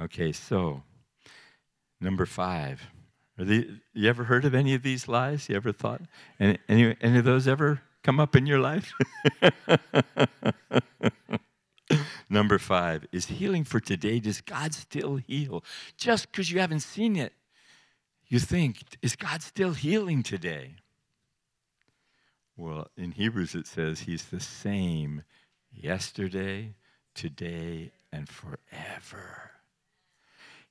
[0.00, 0.82] Okay, so
[2.00, 2.82] number five.
[3.36, 5.48] You ever heard of any of these lies?
[5.48, 6.02] You ever thought?
[6.38, 8.92] Any, any, any of those ever come up in your life?
[12.30, 14.20] number five is healing for today.
[14.20, 15.64] Does God still heal?
[15.96, 17.32] Just because you haven't seen it,
[18.28, 20.76] you think, is God still healing today?
[22.56, 25.24] Well, in Hebrews it says he's the same
[25.74, 26.74] yesterday,
[27.14, 29.50] today, and forever.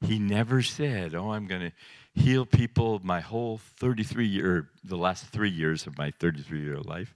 [0.01, 1.71] He never said, Oh, I'm going to
[2.13, 7.15] heal people my whole 33 year, the last three years of my 33 year life.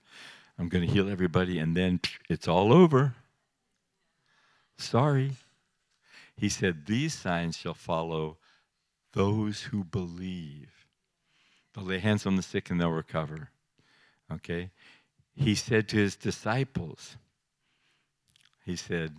[0.57, 3.13] I'm going to heal everybody, and then it's all over.
[4.77, 5.33] Sorry.
[6.35, 8.37] He said, These signs shall follow
[9.13, 10.85] those who believe.
[11.73, 13.49] They'll lay hands on the sick and they'll recover.
[14.31, 14.71] Okay?
[15.35, 17.17] He said to his disciples,
[18.67, 19.15] he said,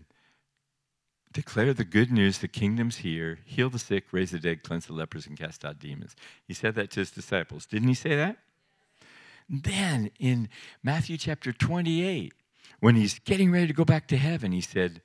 [1.32, 4.92] Declare the good news, the kingdom's here, heal the sick, raise the dead, cleanse the
[4.92, 6.16] lepers, and cast out demons.
[6.46, 7.66] He said that to his disciples.
[7.66, 8.36] Didn't he say that?
[9.48, 10.48] Then in
[10.82, 12.32] Matthew chapter 28,
[12.80, 15.02] when he's getting ready to go back to heaven, he said,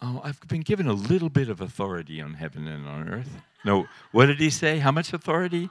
[0.00, 3.42] Oh, I've been given a little bit of authority on heaven and on earth.
[3.64, 4.78] No, what did he say?
[4.78, 5.68] How much authority?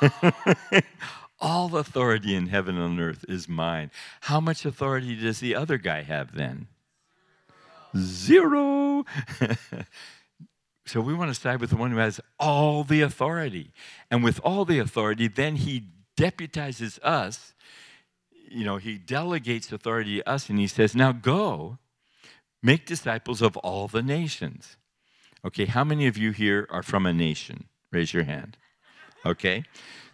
[1.40, 3.90] All authority in heaven and on earth is mine.
[4.22, 6.66] How much authority does the other guy have then?
[7.96, 9.04] Zero.
[10.86, 13.72] so we want to side with the one who has all the authority.
[14.10, 17.54] And with all the authority, then he deputizes us.
[18.48, 21.78] You know, he delegates authority to us and he says, Now go,
[22.62, 24.76] make disciples of all the nations.
[25.44, 27.66] Okay, how many of you here are from a nation?
[27.92, 28.56] Raise your hand.
[29.24, 29.64] Okay?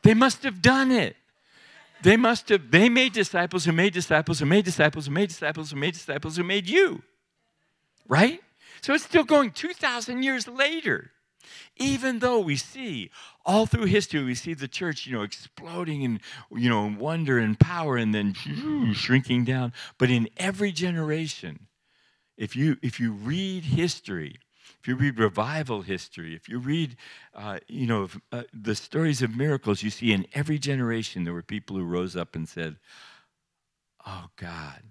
[0.02, 1.16] They must have done it.
[2.02, 5.70] They must have, they made disciples who made disciples who made disciples who made disciples
[5.70, 7.02] who made disciples who made you.
[8.08, 8.40] Right?
[8.80, 11.10] So it's still going 2,000 years later.
[11.76, 13.10] Even though we see
[13.44, 17.58] all through history, we see the church, you know, exploding in, you know, wonder and
[17.58, 18.34] power and then
[18.94, 19.72] shrinking down.
[19.98, 21.66] But in every generation,
[22.36, 24.36] if you if you read history,
[24.80, 26.96] if you read revival history, if you read,
[27.34, 31.42] uh, you know, uh, the stories of miracles, you see in every generation there were
[31.42, 32.76] people who rose up and said,
[34.06, 34.82] "Oh God,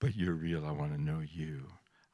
[0.00, 0.64] but you're real.
[0.64, 1.66] I want to know you."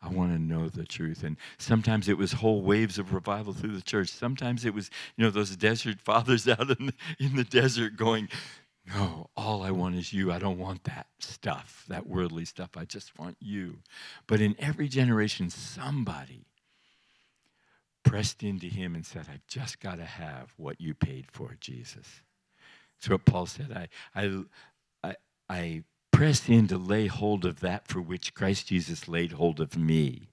[0.03, 1.23] I want to know the truth.
[1.23, 4.09] And sometimes it was whole waves of revival through the church.
[4.09, 8.29] Sometimes it was, you know, those desert fathers out in the, in the desert going,
[8.87, 10.33] No, all I want is you.
[10.33, 12.71] I don't want that stuff, that worldly stuff.
[12.77, 13.79] I just want you.
[14.27, 16.47] But in every generation, somebody
[18.03, 22.23] pressed into him and said, I've just got to have what you paid for, Jesus.
[22.99, 23.89] That's what Paul said.
[24.15, 24.43] I, I,
[25.05, 25.17] I,
[25.49, 25.85] I
[26.23, 30.29] press in to lay hold of that for which Christ Jesus laid hold of me.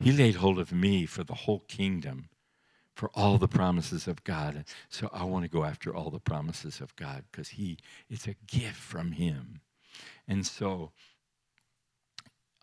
[0.00, 2.28] He laid hold of me for the whole kingdom,
[2.96, 4.64] for all the promises of God.
[4.88, 7.78] So I want to go after all the promises of God because He
[8.10, 9.60] it's a gift from Him.
[10.26, 10.90] And so,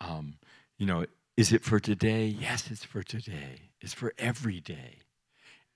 [0.01, 0.33] um,
[0.77, 1.05] you know,
[1.37, 2.25] is it for today?
[2.25, 3.69] Yes, it's for today.
[3.79, 4.97] It's for every day.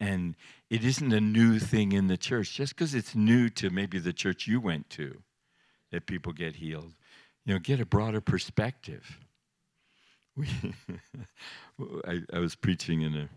[0.01, 0.35] And
[0.69, 4.11] it isn't a new thing in the church just because it's new to maybe the
[4.11, 5.23] church you went to
[5.93, 6.91] that people get healed.
[7.45, 9.19] You know, get a broader perspective.
[10.35, 10.47] We,
[12.07, 13.29] I, I was preaching in a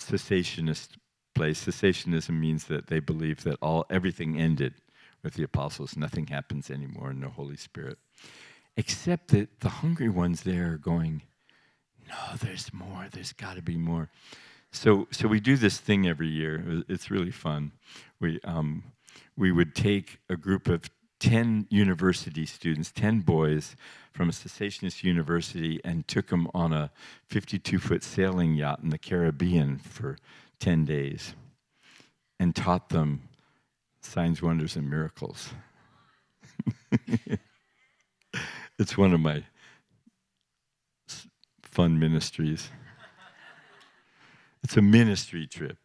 [0.00, 0.90] cessationist
[1.34, 1.66] place.
[1.66, 4.74] Cessationism means that they believe that all everything ended
[5.24, 5.96] with the apostles.
[5.96, 7.98] Nothing happens anymore in the Holy Spirit.
[8.76, 11.22] Except that the hungry ones there are going,
[12.08, 13.08] no, there's more.
[13.10, 14.10] There's got to be more.
[14.70, 16.84] So, so we do this thing every year.
[16.88, 17.72] It's really fun.
[18.20, 18.84] We, um,
[19.36, 20.90] we would take a group of
[21.20, 23.76] 10 university students, 10 boys
[24.12, 26.90] from a cessationist university, and took them on a
[27.28, 30.16] 52 foot sailing yacht in the Caribbean for
[30.58, 31.34] 10 days
[32.40, 33.28] and taught them
[34.00, 35.50] signs, wonders, and miracles.
[38.78, 39.44] it's one of my
[41.62, 42.68] fun ministries.
[44.64, 45.78] It's a ministry trip.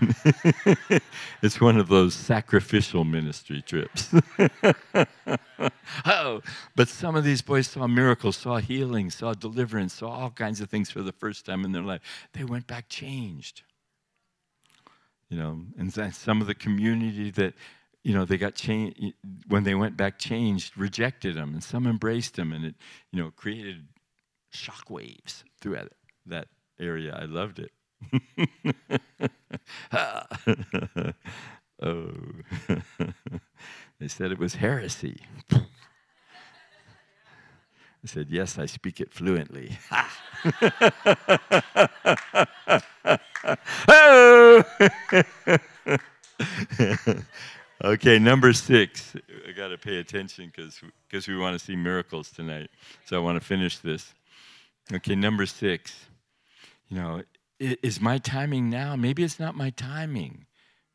[1.42, 4.14] it's one of those sacrificial ministry trips.
[6.06, 6.40] oh,
[6.76, 10.70] but some of these boys saw miracles, saw healing, saw deliverance, saw all kinds of
[10.70, 12.00] things for the first time in their life.
[12.32, 13.62] They went back changed.
[15.28, 17.54] You know, and some of the community that
[18.02, 19.14] you know they got changed
[19.48, 22.74] when they went back changed rejected them and some embraced them and it
[23.12, 23.86] you know created
[24.50, 25.92] shock waves throughout
[26.24, 26.48] that
[26.80, 27.70] area i loved it
[31.82, 32.10] oh.
[33.98, 35.20] they said it was heresy.
[35.50, 35.66] I
[38.06, 39.76] said, Yes, I speak it fluently.
[43.88, 44.64] oh!
[47.84, 49.14] okay, number six.
[49.46, 50.80] I got to pay attention because
[51.28, 52.70] we want to see miracles tonight.
[53.06, 54.14] So I want to finish this.
[54.92, 55.94] Okay, number six.
[56.88, 57.22] You know,
[57.58, 58.96] is my timing now?
[58.96, 60.46] Maybe it's not my timing.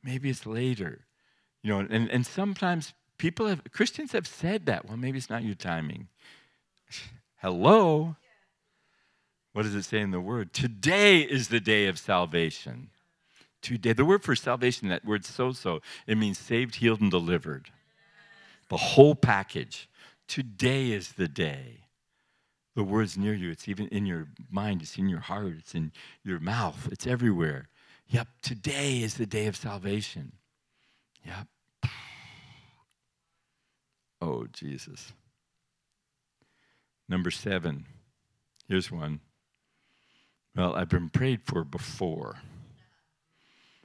[0.04, 1.06] Maybe it's later.
[1.62, 4.86] You know, and, and sometimes people have, Christians have said that.
[4.86, 6.08] Well, maybe it's not your timing.
[7.38, 8.16] Hello?
[9.54, 10.54] What does it say in the word?
[10.54, 12.90] Today is the day of salvation.
[13.62, 13.94] Today.
[13.94, 17.70] The word for salvation, that word sozo, it means saved, healed, and delivered.
[18.70, 19.88] The whole package.
[20.28, 21.83] Today is the day
[22.76, 23.52] the word's near you.
[23.52, 25.92] It's even in your mind, it's in your heart, it's in
[26.24, 27.70] your mouth, it's everywhere.
[28.08, 30.34] Yep, today is the day of salvation.
[31.26, 31.48] Yep.
[34.22, 35.14] Oh, Jesus.
[37.10, 37.86] Number seven.
[38.68, 39.20] Here's one.
[40.56, 42.38] Well, I've been prayed for before,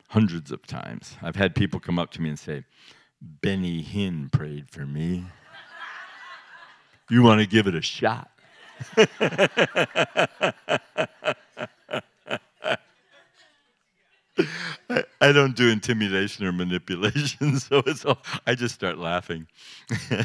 [0.08, 1.16] hundreds of times.
[1.22, 2.64] I've had people come up to me and say,
[3.20, 5.24] Benny Hinn prayed for me.
[7.10, 8.30] you want to give it a shot?
[14.90, 19.46] I, I, don't do intimidation or manipulation, so it's all, I just start laughing.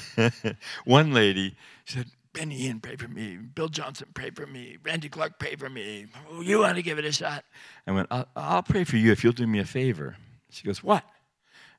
[0.86, 3.38] One lady said, Benny Hinn, pray for me.
[3.38, 4.78] Bill Johnson, pray for me.
[4.84, 6.08] Randy Clark, pray for me.
[6.32, 7.44] Oh, you want to give it a shot?
[7.86, 10.16] I went, I'll, I'll, pray for you if you'll do me a favor.
[10.50, 11.04] She goes, What?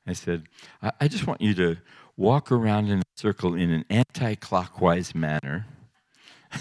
[0.07, 0.43] I said,
[0.81, 1.77] I, I just want you to
[2.17, 5.65] walk around in a circle in an anti clockwise manner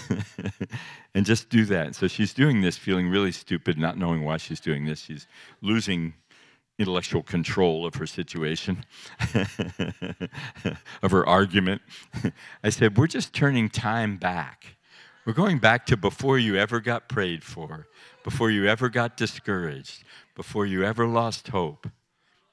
[1.14, 1.95] and just do that.
[1.95, 5.01] So she's doing this, feeling really stupid, not knowing why she's doing this.
[5.01, 5.26] She's
[5.61, 6.14] losing
[6.78, 8.84] intellectual control of her situation,
[11.03, 11.82] of her argument.
[12.64, 14.76] I said, We're just turning time back.
[15.24, 17.86] We're going back to before you ever got prayed for,
[18.22, 21.88] before you ever got discouraged, before you ever lost hope.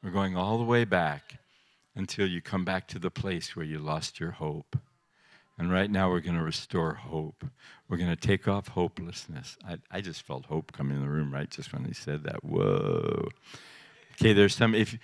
[0.02, 1.40] We're going all the way back
[1.96, 4.78] until you come back to the place where you lost your hope.
[5.62, 7.46] And right now, we're going to restore hope.
[7.88, 9.60] We're going to take off hopelessness.
[9.64, 11.48] I, I just felt hope come in the room, right?
[11.52, 12.44] Just when he said that.
[12.44, 13.30] Whoa.
[14.14, 14.98] Okay, there's some, if,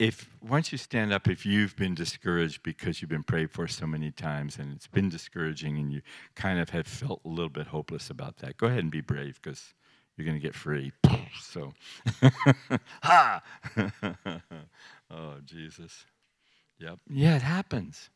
[0.00, 3.86] if once you stand up, if you've been discouraged because you've been prayed for so
[3.86, 6.02] many times and it's been discouraging and you
[6.34, 9.38] kind of have felt a little bit hopeless about that, go ahead and be brave
[9.40, 9.72] because
[10.16, 10.90] you're going to get free.
[11.40, 11.72] So,
[13.02, 13.42] ha!
[15.10, 16.06] oh, Jesus.
[16.80, 16.98] Yep.
[17.08, 18.10] Yeah, it happens.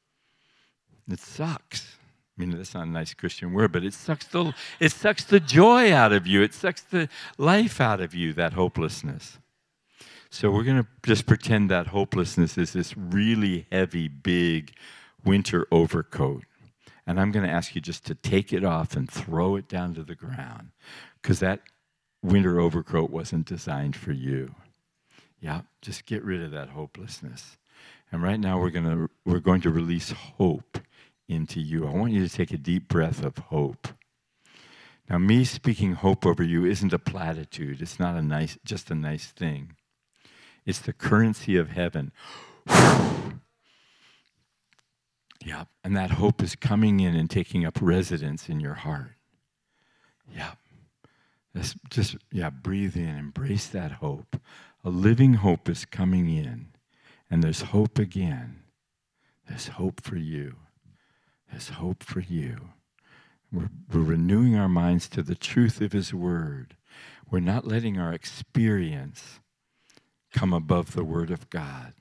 [1.10, 1.96] It sucks.
[2.36, 5.40] I mean, that's not a nice Christian word, but it sucks the, it sucks the
[5.40, 6.42] joy out of you.
[6.42, 9.38] It sucks the life out of you, that hopelessness.
[10.30, 14.74] So we're going to just pretend that hopelessness is this really heavy, big
[15.24, 16.44] winter overcoat.
[17.06, 19.94] And I'm going to ask you just to take it off and throw it down
[19.94, 20.70] to the ground
[21.22, 21.60] because that
[22.22, 24.54] winter overcoat wasn't designed for you.
[25.40, 27.56] Yeah, just get rid of that hopelessness.
[28.10, 30.78] And right now we're to we're going to release hope
[31.28, 31.86] into you.
[31.86, 33.88] I want you to take a deep breath of hope.
[35.08, 37.80] Now me speaking hope over you isn't a platitude.
[37.80, 39.76] It's not a nice just a nice thing.
[40.64, 42.10] It's the currency of heaven.
[42.68, 43.36] yeah,
[45.84, 49.12] and that hope is coming in and taking up residence in your heart.
[50.34, 50.52] Yeah.
[51.56, 54.40] Just, just yeah, breathe in, embrace that hope.
[54.84, 56.68] A living hope is coming in.
[57.30, 58.62] And there's hope again.
[59.48, 60.56] There's hope for you.
[61.50, 62.70] There's hope for you.
[63.52, 66.76] We're, we're renewing our minds to the truth of His Word.
[67.30, 69.40] We're not letting our experience
[70.32, 71.94] come above the Word of God.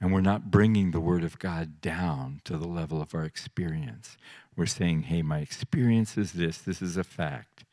[0.00, 4.16] And we're not bringing the Word of God down to the level of our experience.
[4.56, 7.64] We're saying, hey, my experience is this, this is a fact.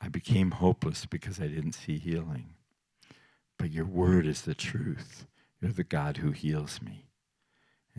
[0.00, 2.54] I became hopeless because I didn't see healing.
[3.58, 5.26] But your Word is the truth.
[5.60, 7.09] You're the God who heals me.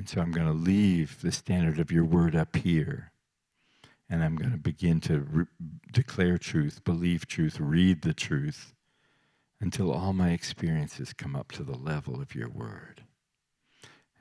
[0.02, 3.12] And so I'm going to leave the standard of your Word up here.
[4.10, 5.46] And I'm going to begin to re-
[5.92, 8.74] declare truth, believe truth, read the truth
[9.60, 13.04] until all my experiences come up to the level of your word.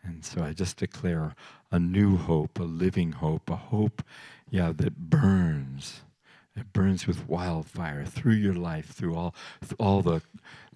[0.04, 1.34] And so I just declare
[1.72, 4.02] a new hope, a living hope, a hope,
[4.50, 6.02] yeah, that burns,
[6.54, 10.20] that burns with wildfire through your life, through all, through all the,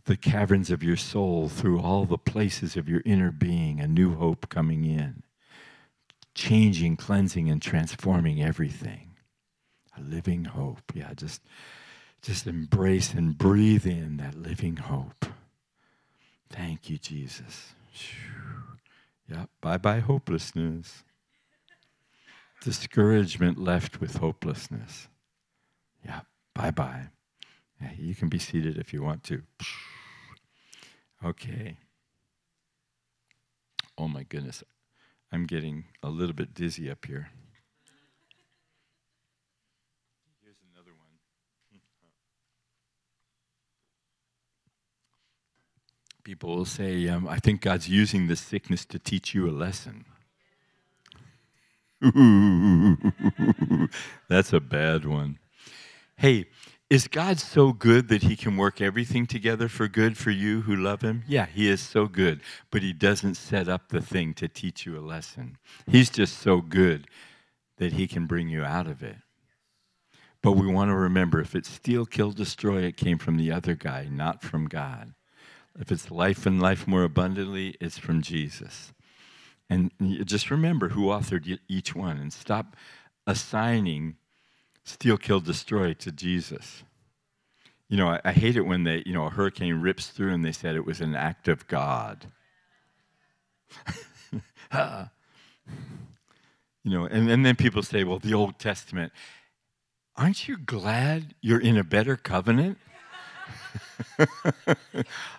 [0.07, 4.15] the caverns of your soul, through all the places of your inner being, a new
[4.17, 5.23] hope coming in,
[6.35, 9.17] changing, cleansing, and transforming everything.
[9.97, 11.41] A living hope, yeah, just
[12.21, 15.27] just embrace and breathe in that living hope.
[16.51, 17.75] Thank you, Jesus.
[19.31, 19.47] Yeah.
[19.61, 21.05] bye bye hopelessness.
[22.63, 25.09] Discouragement left with hopelessness.
[26.05, 26.21] Yeah,
[26.55, 27.09] bye bye.
[27.99, 29.43] You can be seated if you want to.
[31.25, 31.79] Okay.
[33.97, 34.63] Oh my goodness.
[35.33, 37.31] I'm getting a little bit dizzy up here.
[46.25, 50.05] People will say, um, I think God's using this sickness to teach you a lesson.
[54.29, 55.39] That's a bad one.
[56.17, 56.47] Hey,
[56.91, 60.77] is God so good that he can work everything together for good for you who
[60.77, 61.25] love him?
[61.27, 64.99] Yeah, he is so good, but he doesn't set up the thing to teach you
[64.99, 65.59] a lesson.
[65.87, 67.07] He's just so good
[67.79, 69.17] that he can bring you out of it.
[70.43, 73.75] But we want to remember if it's steal, kill, destroy, it came from the other
[73.75, 75.15] guy, not from God.
[75.79, 78.93] If it's life and life more abundantly, it's from Jesus.
[79.71, 79.91] And
[80.25, 82.77] just remember who authored each one and stop
[83.27, 84.17] assigning
[84.85, 86.83] steal, kill, destroy to Jesus.
[87.89, 90.45] You know, I, I, hate it when they, you know, a hurricane rips through and
[90.45, 92.27] they said it was an act of God.
[94.73, 95.09] you
[96.85, 99.13] know, and, and then people say, well, the Old Testament.
[100.17, 102.79] Aren't you glad you're in a better covenant?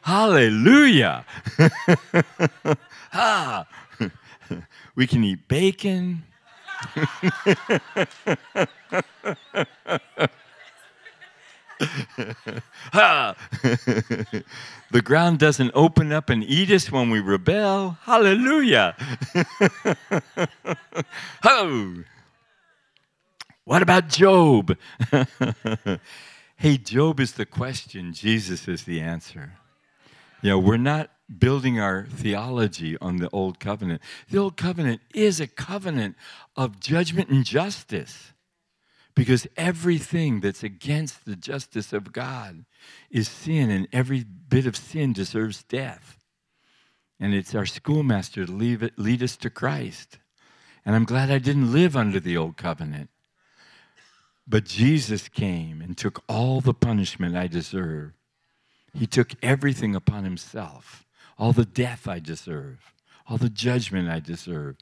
[0.01, 1.25] Hallelujah.
[3.13, 3.65] ah.
[4.95, 6.23] We can eat bacon.
[14.91, 17.97] The ground doesn't open up and eat us when we rebel.
[18.03, 18.95] Hallelujah.
[21.43, 22.03] oh.
[23.65, 24.77] What about Job?
[26.57, 29.53] hey, Job is the question, Jesus is the answer.
[30.41, 34.01] You know, we're not building our theology on the Old Covenant.
[34.29, 36.15] The Old Covenant is a covenant
[36.55, 38.33] of judgment and justice
[39.15, 42.65] because everything that's against the justice of God
[43.09, 46.19] is sin, and every bit of sin deserves death.
[47.19, 50.19] And it's our schoolmaster to lead, lead us to Christ.
[50.85, 53.09] And I'm glad I didn't live under the Old Covenant.
[54.47, 58.11] But Jesus came and took all the punishment I deserve.
[58.95, 61.05] He took everything upon himself
[61.37, 62.93] all the death I deserve,
[63.27, 64.77] all the judgment I deserve,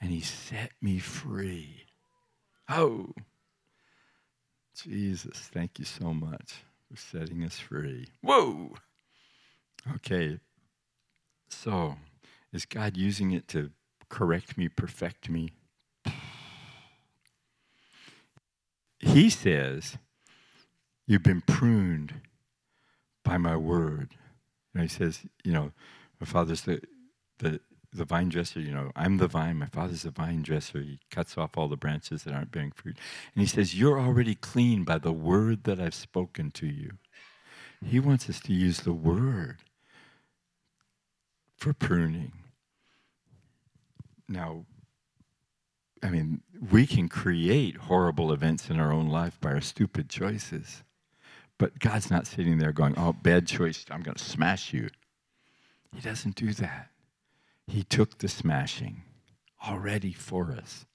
[0.00, 1.84] and He set me free.
[2.68, 3.12] Oh,
[4.74, 6.54] Jesus, thank you so much
[6.88, 8.06] for setting us free.
[8.22, 8.74] Whoa!
[9.96, 10.38] Okay,
[11.48, 11.96] so
[12.52, 13.70] is God using it to
[14.08, 15.50] correct me, perfect me?
[18.98, 19.98] He says,
[21.06, 22.14] You've been pruned
[23.28, 24.14] by my word.
[24.74, 25.72] And he says, You know,
[26.20, 26.80] my father's the,
[27.38, 27.60] the,
[27.92, 30.80] the vine dresser, you know, I'm the vine, my father's the vine dresser.
[30.80, 32.96] He cuts off all the branches that aren't bearing fruit.
[33.34, 36.92] And he says, You're already clean by the word that I've spoken to you.
[37.84, 39.58] He wants us to use the word
[41.56, 42.32] for pruning.
[44.28, 44.64] Now,
[46.02, 50.82] I mean, we can create horrible events in our own life by our stupid choices.
[51.58, 54.88] But God's not sitting there going, Oh, bad choice, I'm going to smash you.
[55.94, 56.90] He doesn't do that.
[57.66, 59.02] He took the smashing
[59.66, 60.86] already for us,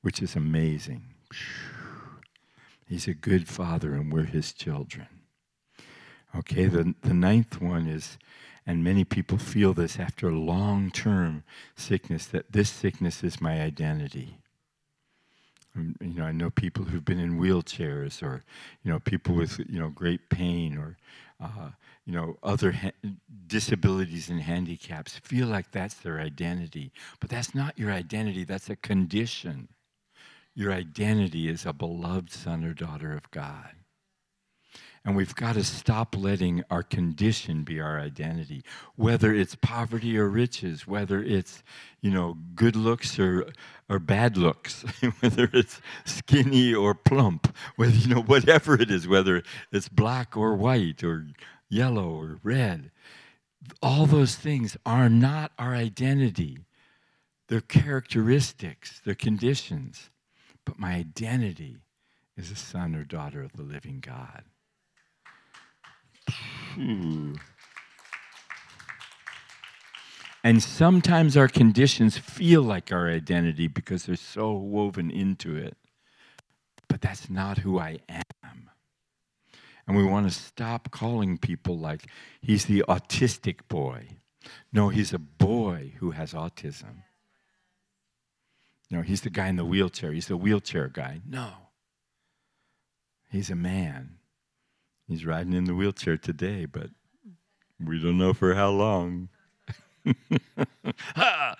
[0.00, 1.02] which is amazing.
[2.88, 5.08] He's a good father, and we're his children.
[6.36, 8.18] Okay, the, the ninth one is,
[8.66, 11.44] and many people feel this after long term
[11.74, 14.38] sickness, that this sickness is my identity.
[15.76, 18.42] You know, I know people who've been in wheelchairs, or
[18.82, 20.96] you know, people with you know great pain, or
[21.40, 21.70] uh,
[22.04, 22.92] you know, other ha-
[23.46, 26.92] disabilities and handicaps feel like that's their identity.
[27.20, 29.68] But that's not your identity, that's a condition.
[30.54, 33.74] Your identity is a beloved son or daughter of God.
[35.06, 38.64] And we've got to stop letting our condition be our identity,
[38.96, 41.62] whether it's poverty or riches, whether it's,
[42.00, 43.46] you know, good looks or,
[43.88, 44.82] or bad looks,
[45.20, 50.56] whether it's skinny or plump, whether, you know, whatever it is, whether it's black or
[50.56, 51.28] white or
[51.68, 52.90] yellow or red.
[53.80, 56.58] All those things are not our identity.
[57.46, 60.10] They're characteristics, they're conditions.
[60.64, 61.76] But my identity
[62.36, 64.42] is a son or daughter of the living God.
[66.28, 67.34] Hmm.
[70.44, 75.76] And sometimes our conditions feel like our identity because they're so woven into it.
[76.88, 78.70] But that's not who I am.
[79.88, 82.06] And we want to stop calling people like
[82.40, 84.08] he's the autistic boy.
[84.72, 87.02] No, he's a boy who has autism.
[88.90, 90.12] No, he's the guy in the wheelchair.
[90.12, 91.20] He's the wheelchair guy.
[91.28, 91.48] No.
[93.30, 94.18] He's a man.
[95.08, 96.90] He's riding in the wheelchair today, but
[97.84, 99.28] we don't know for how long.
[100.06, 101.54] uh,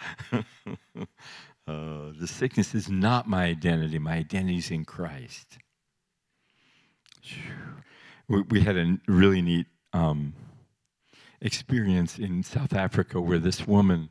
[1.67, 3.99] the sickness is not my identity.
[3.99, 5.59] My identity is in Christ
[8.29, 10.35] we, we had a really neat um,
[11.41, 14.11] experience in South Africa where this woman,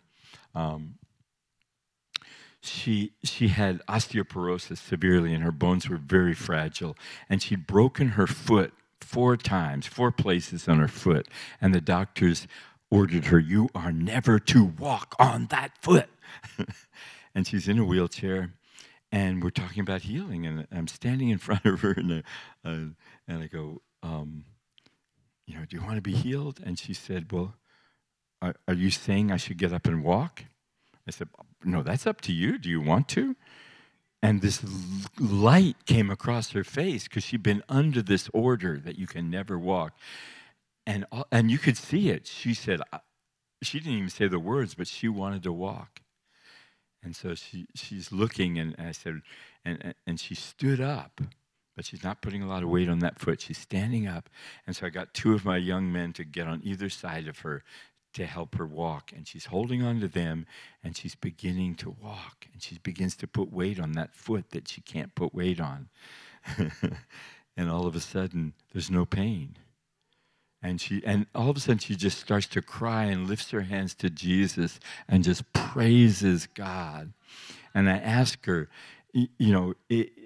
[0.54, 0.96] um,
[2.62, 6.98] she she had osteoporosis severely, and her bones were very fragile,
[7.30, 11.28] and she'd broken her foot four times, four places on her foot,
[11.62, 12.48] and the doctors
[12.90, 16.10] ordered her, "You are never to walk on that foot."
[17.36, 18.54] and she's in a wheelchair,
[19.12, 22.24] and we're talking about healing, and I'm standing in front of her, and
[22.64, 22.86] I, uh,
[23.28, 24.46] and I go, um,
[25.46, 26.60] you know, do you want to be healed?
[26.64, 27.56] And she said, well,
[28.42, 30.46] are, are you saying I should get up and walk?
[31.08, 31.30] I said,
[31.64, 32.58] no, that's up to you.
[32.58, 33.36] Do you want to?
[34.26, 34.64] And this
[35.20, 39.60] light came across her face because she'd been under this order that you can never
[39.60, 39.94] walk.
[40.88, 42.26] And, and you could see it.
[42.26, 42.82] She said,
[43.62, 46.02] she didn't even say the words, but she wanted to walk.
[47.04, 49.22] And so she, she's looking, and I said,
[49.64, 51.22] and, and she stood up
[51.76, 53.42] but she's not putting a lot of weight on that foot.
[53.42, 54.30] She's standing up.
[54.66, 57.40] And so I got two of my young men to get on either side of
[57.40, 57.64] her
[58.16, 59.12] to help her walk.
[59.16, 60.46] And she's holding on to them
[60.84, 62.48] and she's beginning to walk.
[62.52, 65.90] And she begins to put weight on that foot that she can't put weight on.
[67.58, 69.58] and all of a sudden, there's no pain.
[70.62, 73.62] And she and all of a sudden she just starts to cry and lifts her
[73.62, 77.14] hands to Jesus and just praises God.
[77.76, 78.70] And I ask her,
[79.14, 79.74] you know,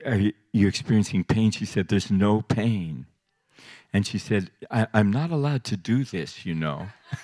[0.05, 1.51] are you experiencing pain?
[1.51, 3.05] She said, There's no pain.
[3.91, 6.89] And she said, I, am not allowed to do this, you know.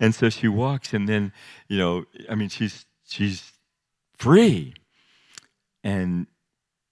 [0.00, 1.32] and so she walks, and then,
[1.68, 3.52] you know, I mean, she's she's
[4.16, 4.74] free.
[5.82, 6.26] And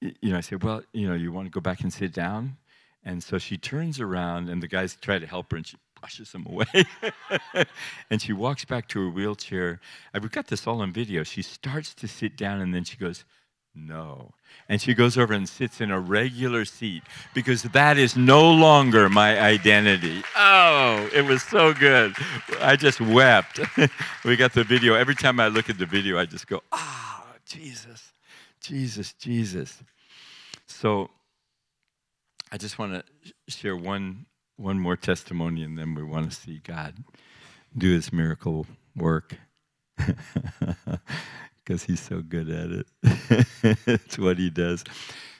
[0.00, 2.56] you know, I said, Well, you know, you want to go back and sit down?
[3.04, 6.32] And so she turns around, and the guys try to help her, and she pushes
[6.32, 6.84] him away.
[8.10, 9.80] and she walks back to her wheelchair.
[10.14, 11.22] We've got this all on video.
[11.22, 13.24] She starts to sit down, and then she goes,
[13.74, 14.32] no.
[14.68, 17.02] And she goes over and sits in a regular seat
[17.34, 20.22] because that is no longer my identity.
[20.36, 22.14] Oh, it was so good.
[22.60, 23.60] I just wept.
[24.24, 24.94] we got the video.
[24.94, 28.12] Every time I look at the video, I just go, ah, oh, Jesus,
[28.60, 29.82] Jesus, Jesus.
[30.66, 31.10] So
[32.50, 36.60] I just want to share one, one more testimony and then we want to see
[36.62, 36.94] God
[37.76, 39.36] do his miracle work.
[41.64, 42.86] because he's so good at it.
[43.86, 44.84] it's what he does.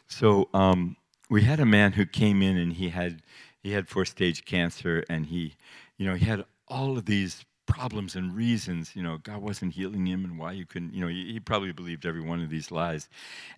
[0.09, 0.97] So um,
[1.31, 3.23] we had a man who came in and he had
[3.63, 5.55] he had four stage cancer and he,
[5.97, 10.07] you know, he had all of these problems and reasons, you know, God wasn't healing
[10.07, 12.71] him and why you couldn't, you know, he, he probably believed every one of these
[12.71, 13.09] lies.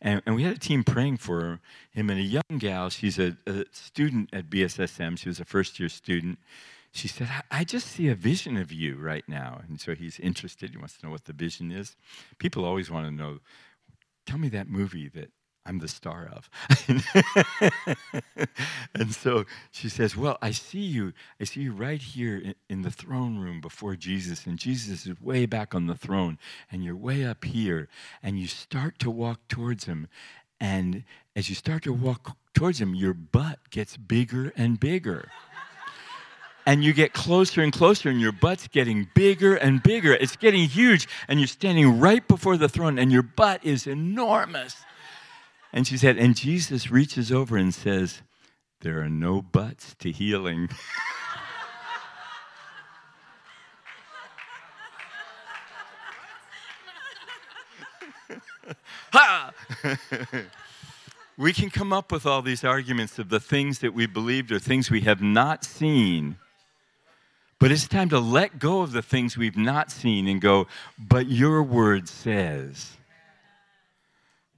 [0.02, 1.58] And, and we had a team praying for
[1.90, 5.80] him and a young gal, she's a, a student at BSSM, she was a first
[5.80, 6.38] year student
[6.94, 9.62] she said, I just see a vision of you right now.
[9.66, 10.70] And so he's interested.
[10.70, 11.96] He wants to know what the vision is.
[12.38, 13.40] People always want to know,
[14.26, 15.32] tell me that movie that
[15.66, 16.48] I'm the star of.
[18.94, 21.12] and so she says, Well, I see you.
[21.40, 25.20] I see you right here in, in, the throne room before Jesus, and Jesus is
[25.20, 26.38] way back on the throne,
[26.70, 27.88] and you're way up here,
[28.22, 30.06] and you start to walk towards him.
[30.60, 31.02] And
[31.34, 35.28] as you start to walk towards him, your butt gets bigger and bigger
[36.66, 40.14] and you get closer and closer, and your butt's getting bigger and bigger.
[40.14, 44.76] It's getting huge, and you're standing right before the throne, and your butt is enormous.
[45.72, 48.22] And she said, and Jesus reaches over and says,
[48.80, 50.70] There are no butts to healing.
[59.12, 59.52] ha!
[61.36, 64.58] we can come up with all these arguments of the things that we believed or
[64.58, 66.36] things we have not seen
[67.64, 70.66] but it's time to let go of the things we've not seen and go,
[70.98, 72.98] but your word says.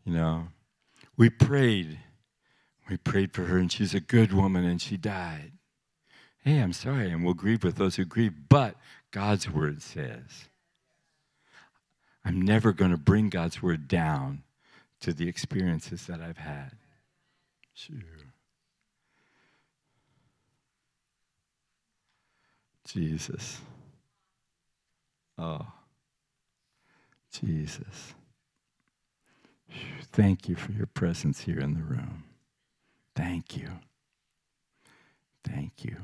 [0.04, 0.48] You know,
[1.16, 2.00] we prayed.
[2.90, 5.52] We prayed for her, and she's a good woman, and she died.
[6.42, 8.74] Hey, I'm sorry, and we'll grieve with those who grieve, but
[9.12, 10.48] God's word says.
[12.24, 14.42] I'm never going to bring God's word down
[15.02, 16.72] to the experiences that I've had.
[17.72, 18.15] Sure.
[22.86, 23.60] Jesus.
[25.38, 25.66] Oh,
[27.32, 28.14] Jesus.
[30.12, 32.24] Thank you for your presence here in the room.
[33.14, 33.70] Thank you.
[35.44, 35.96] Thank you.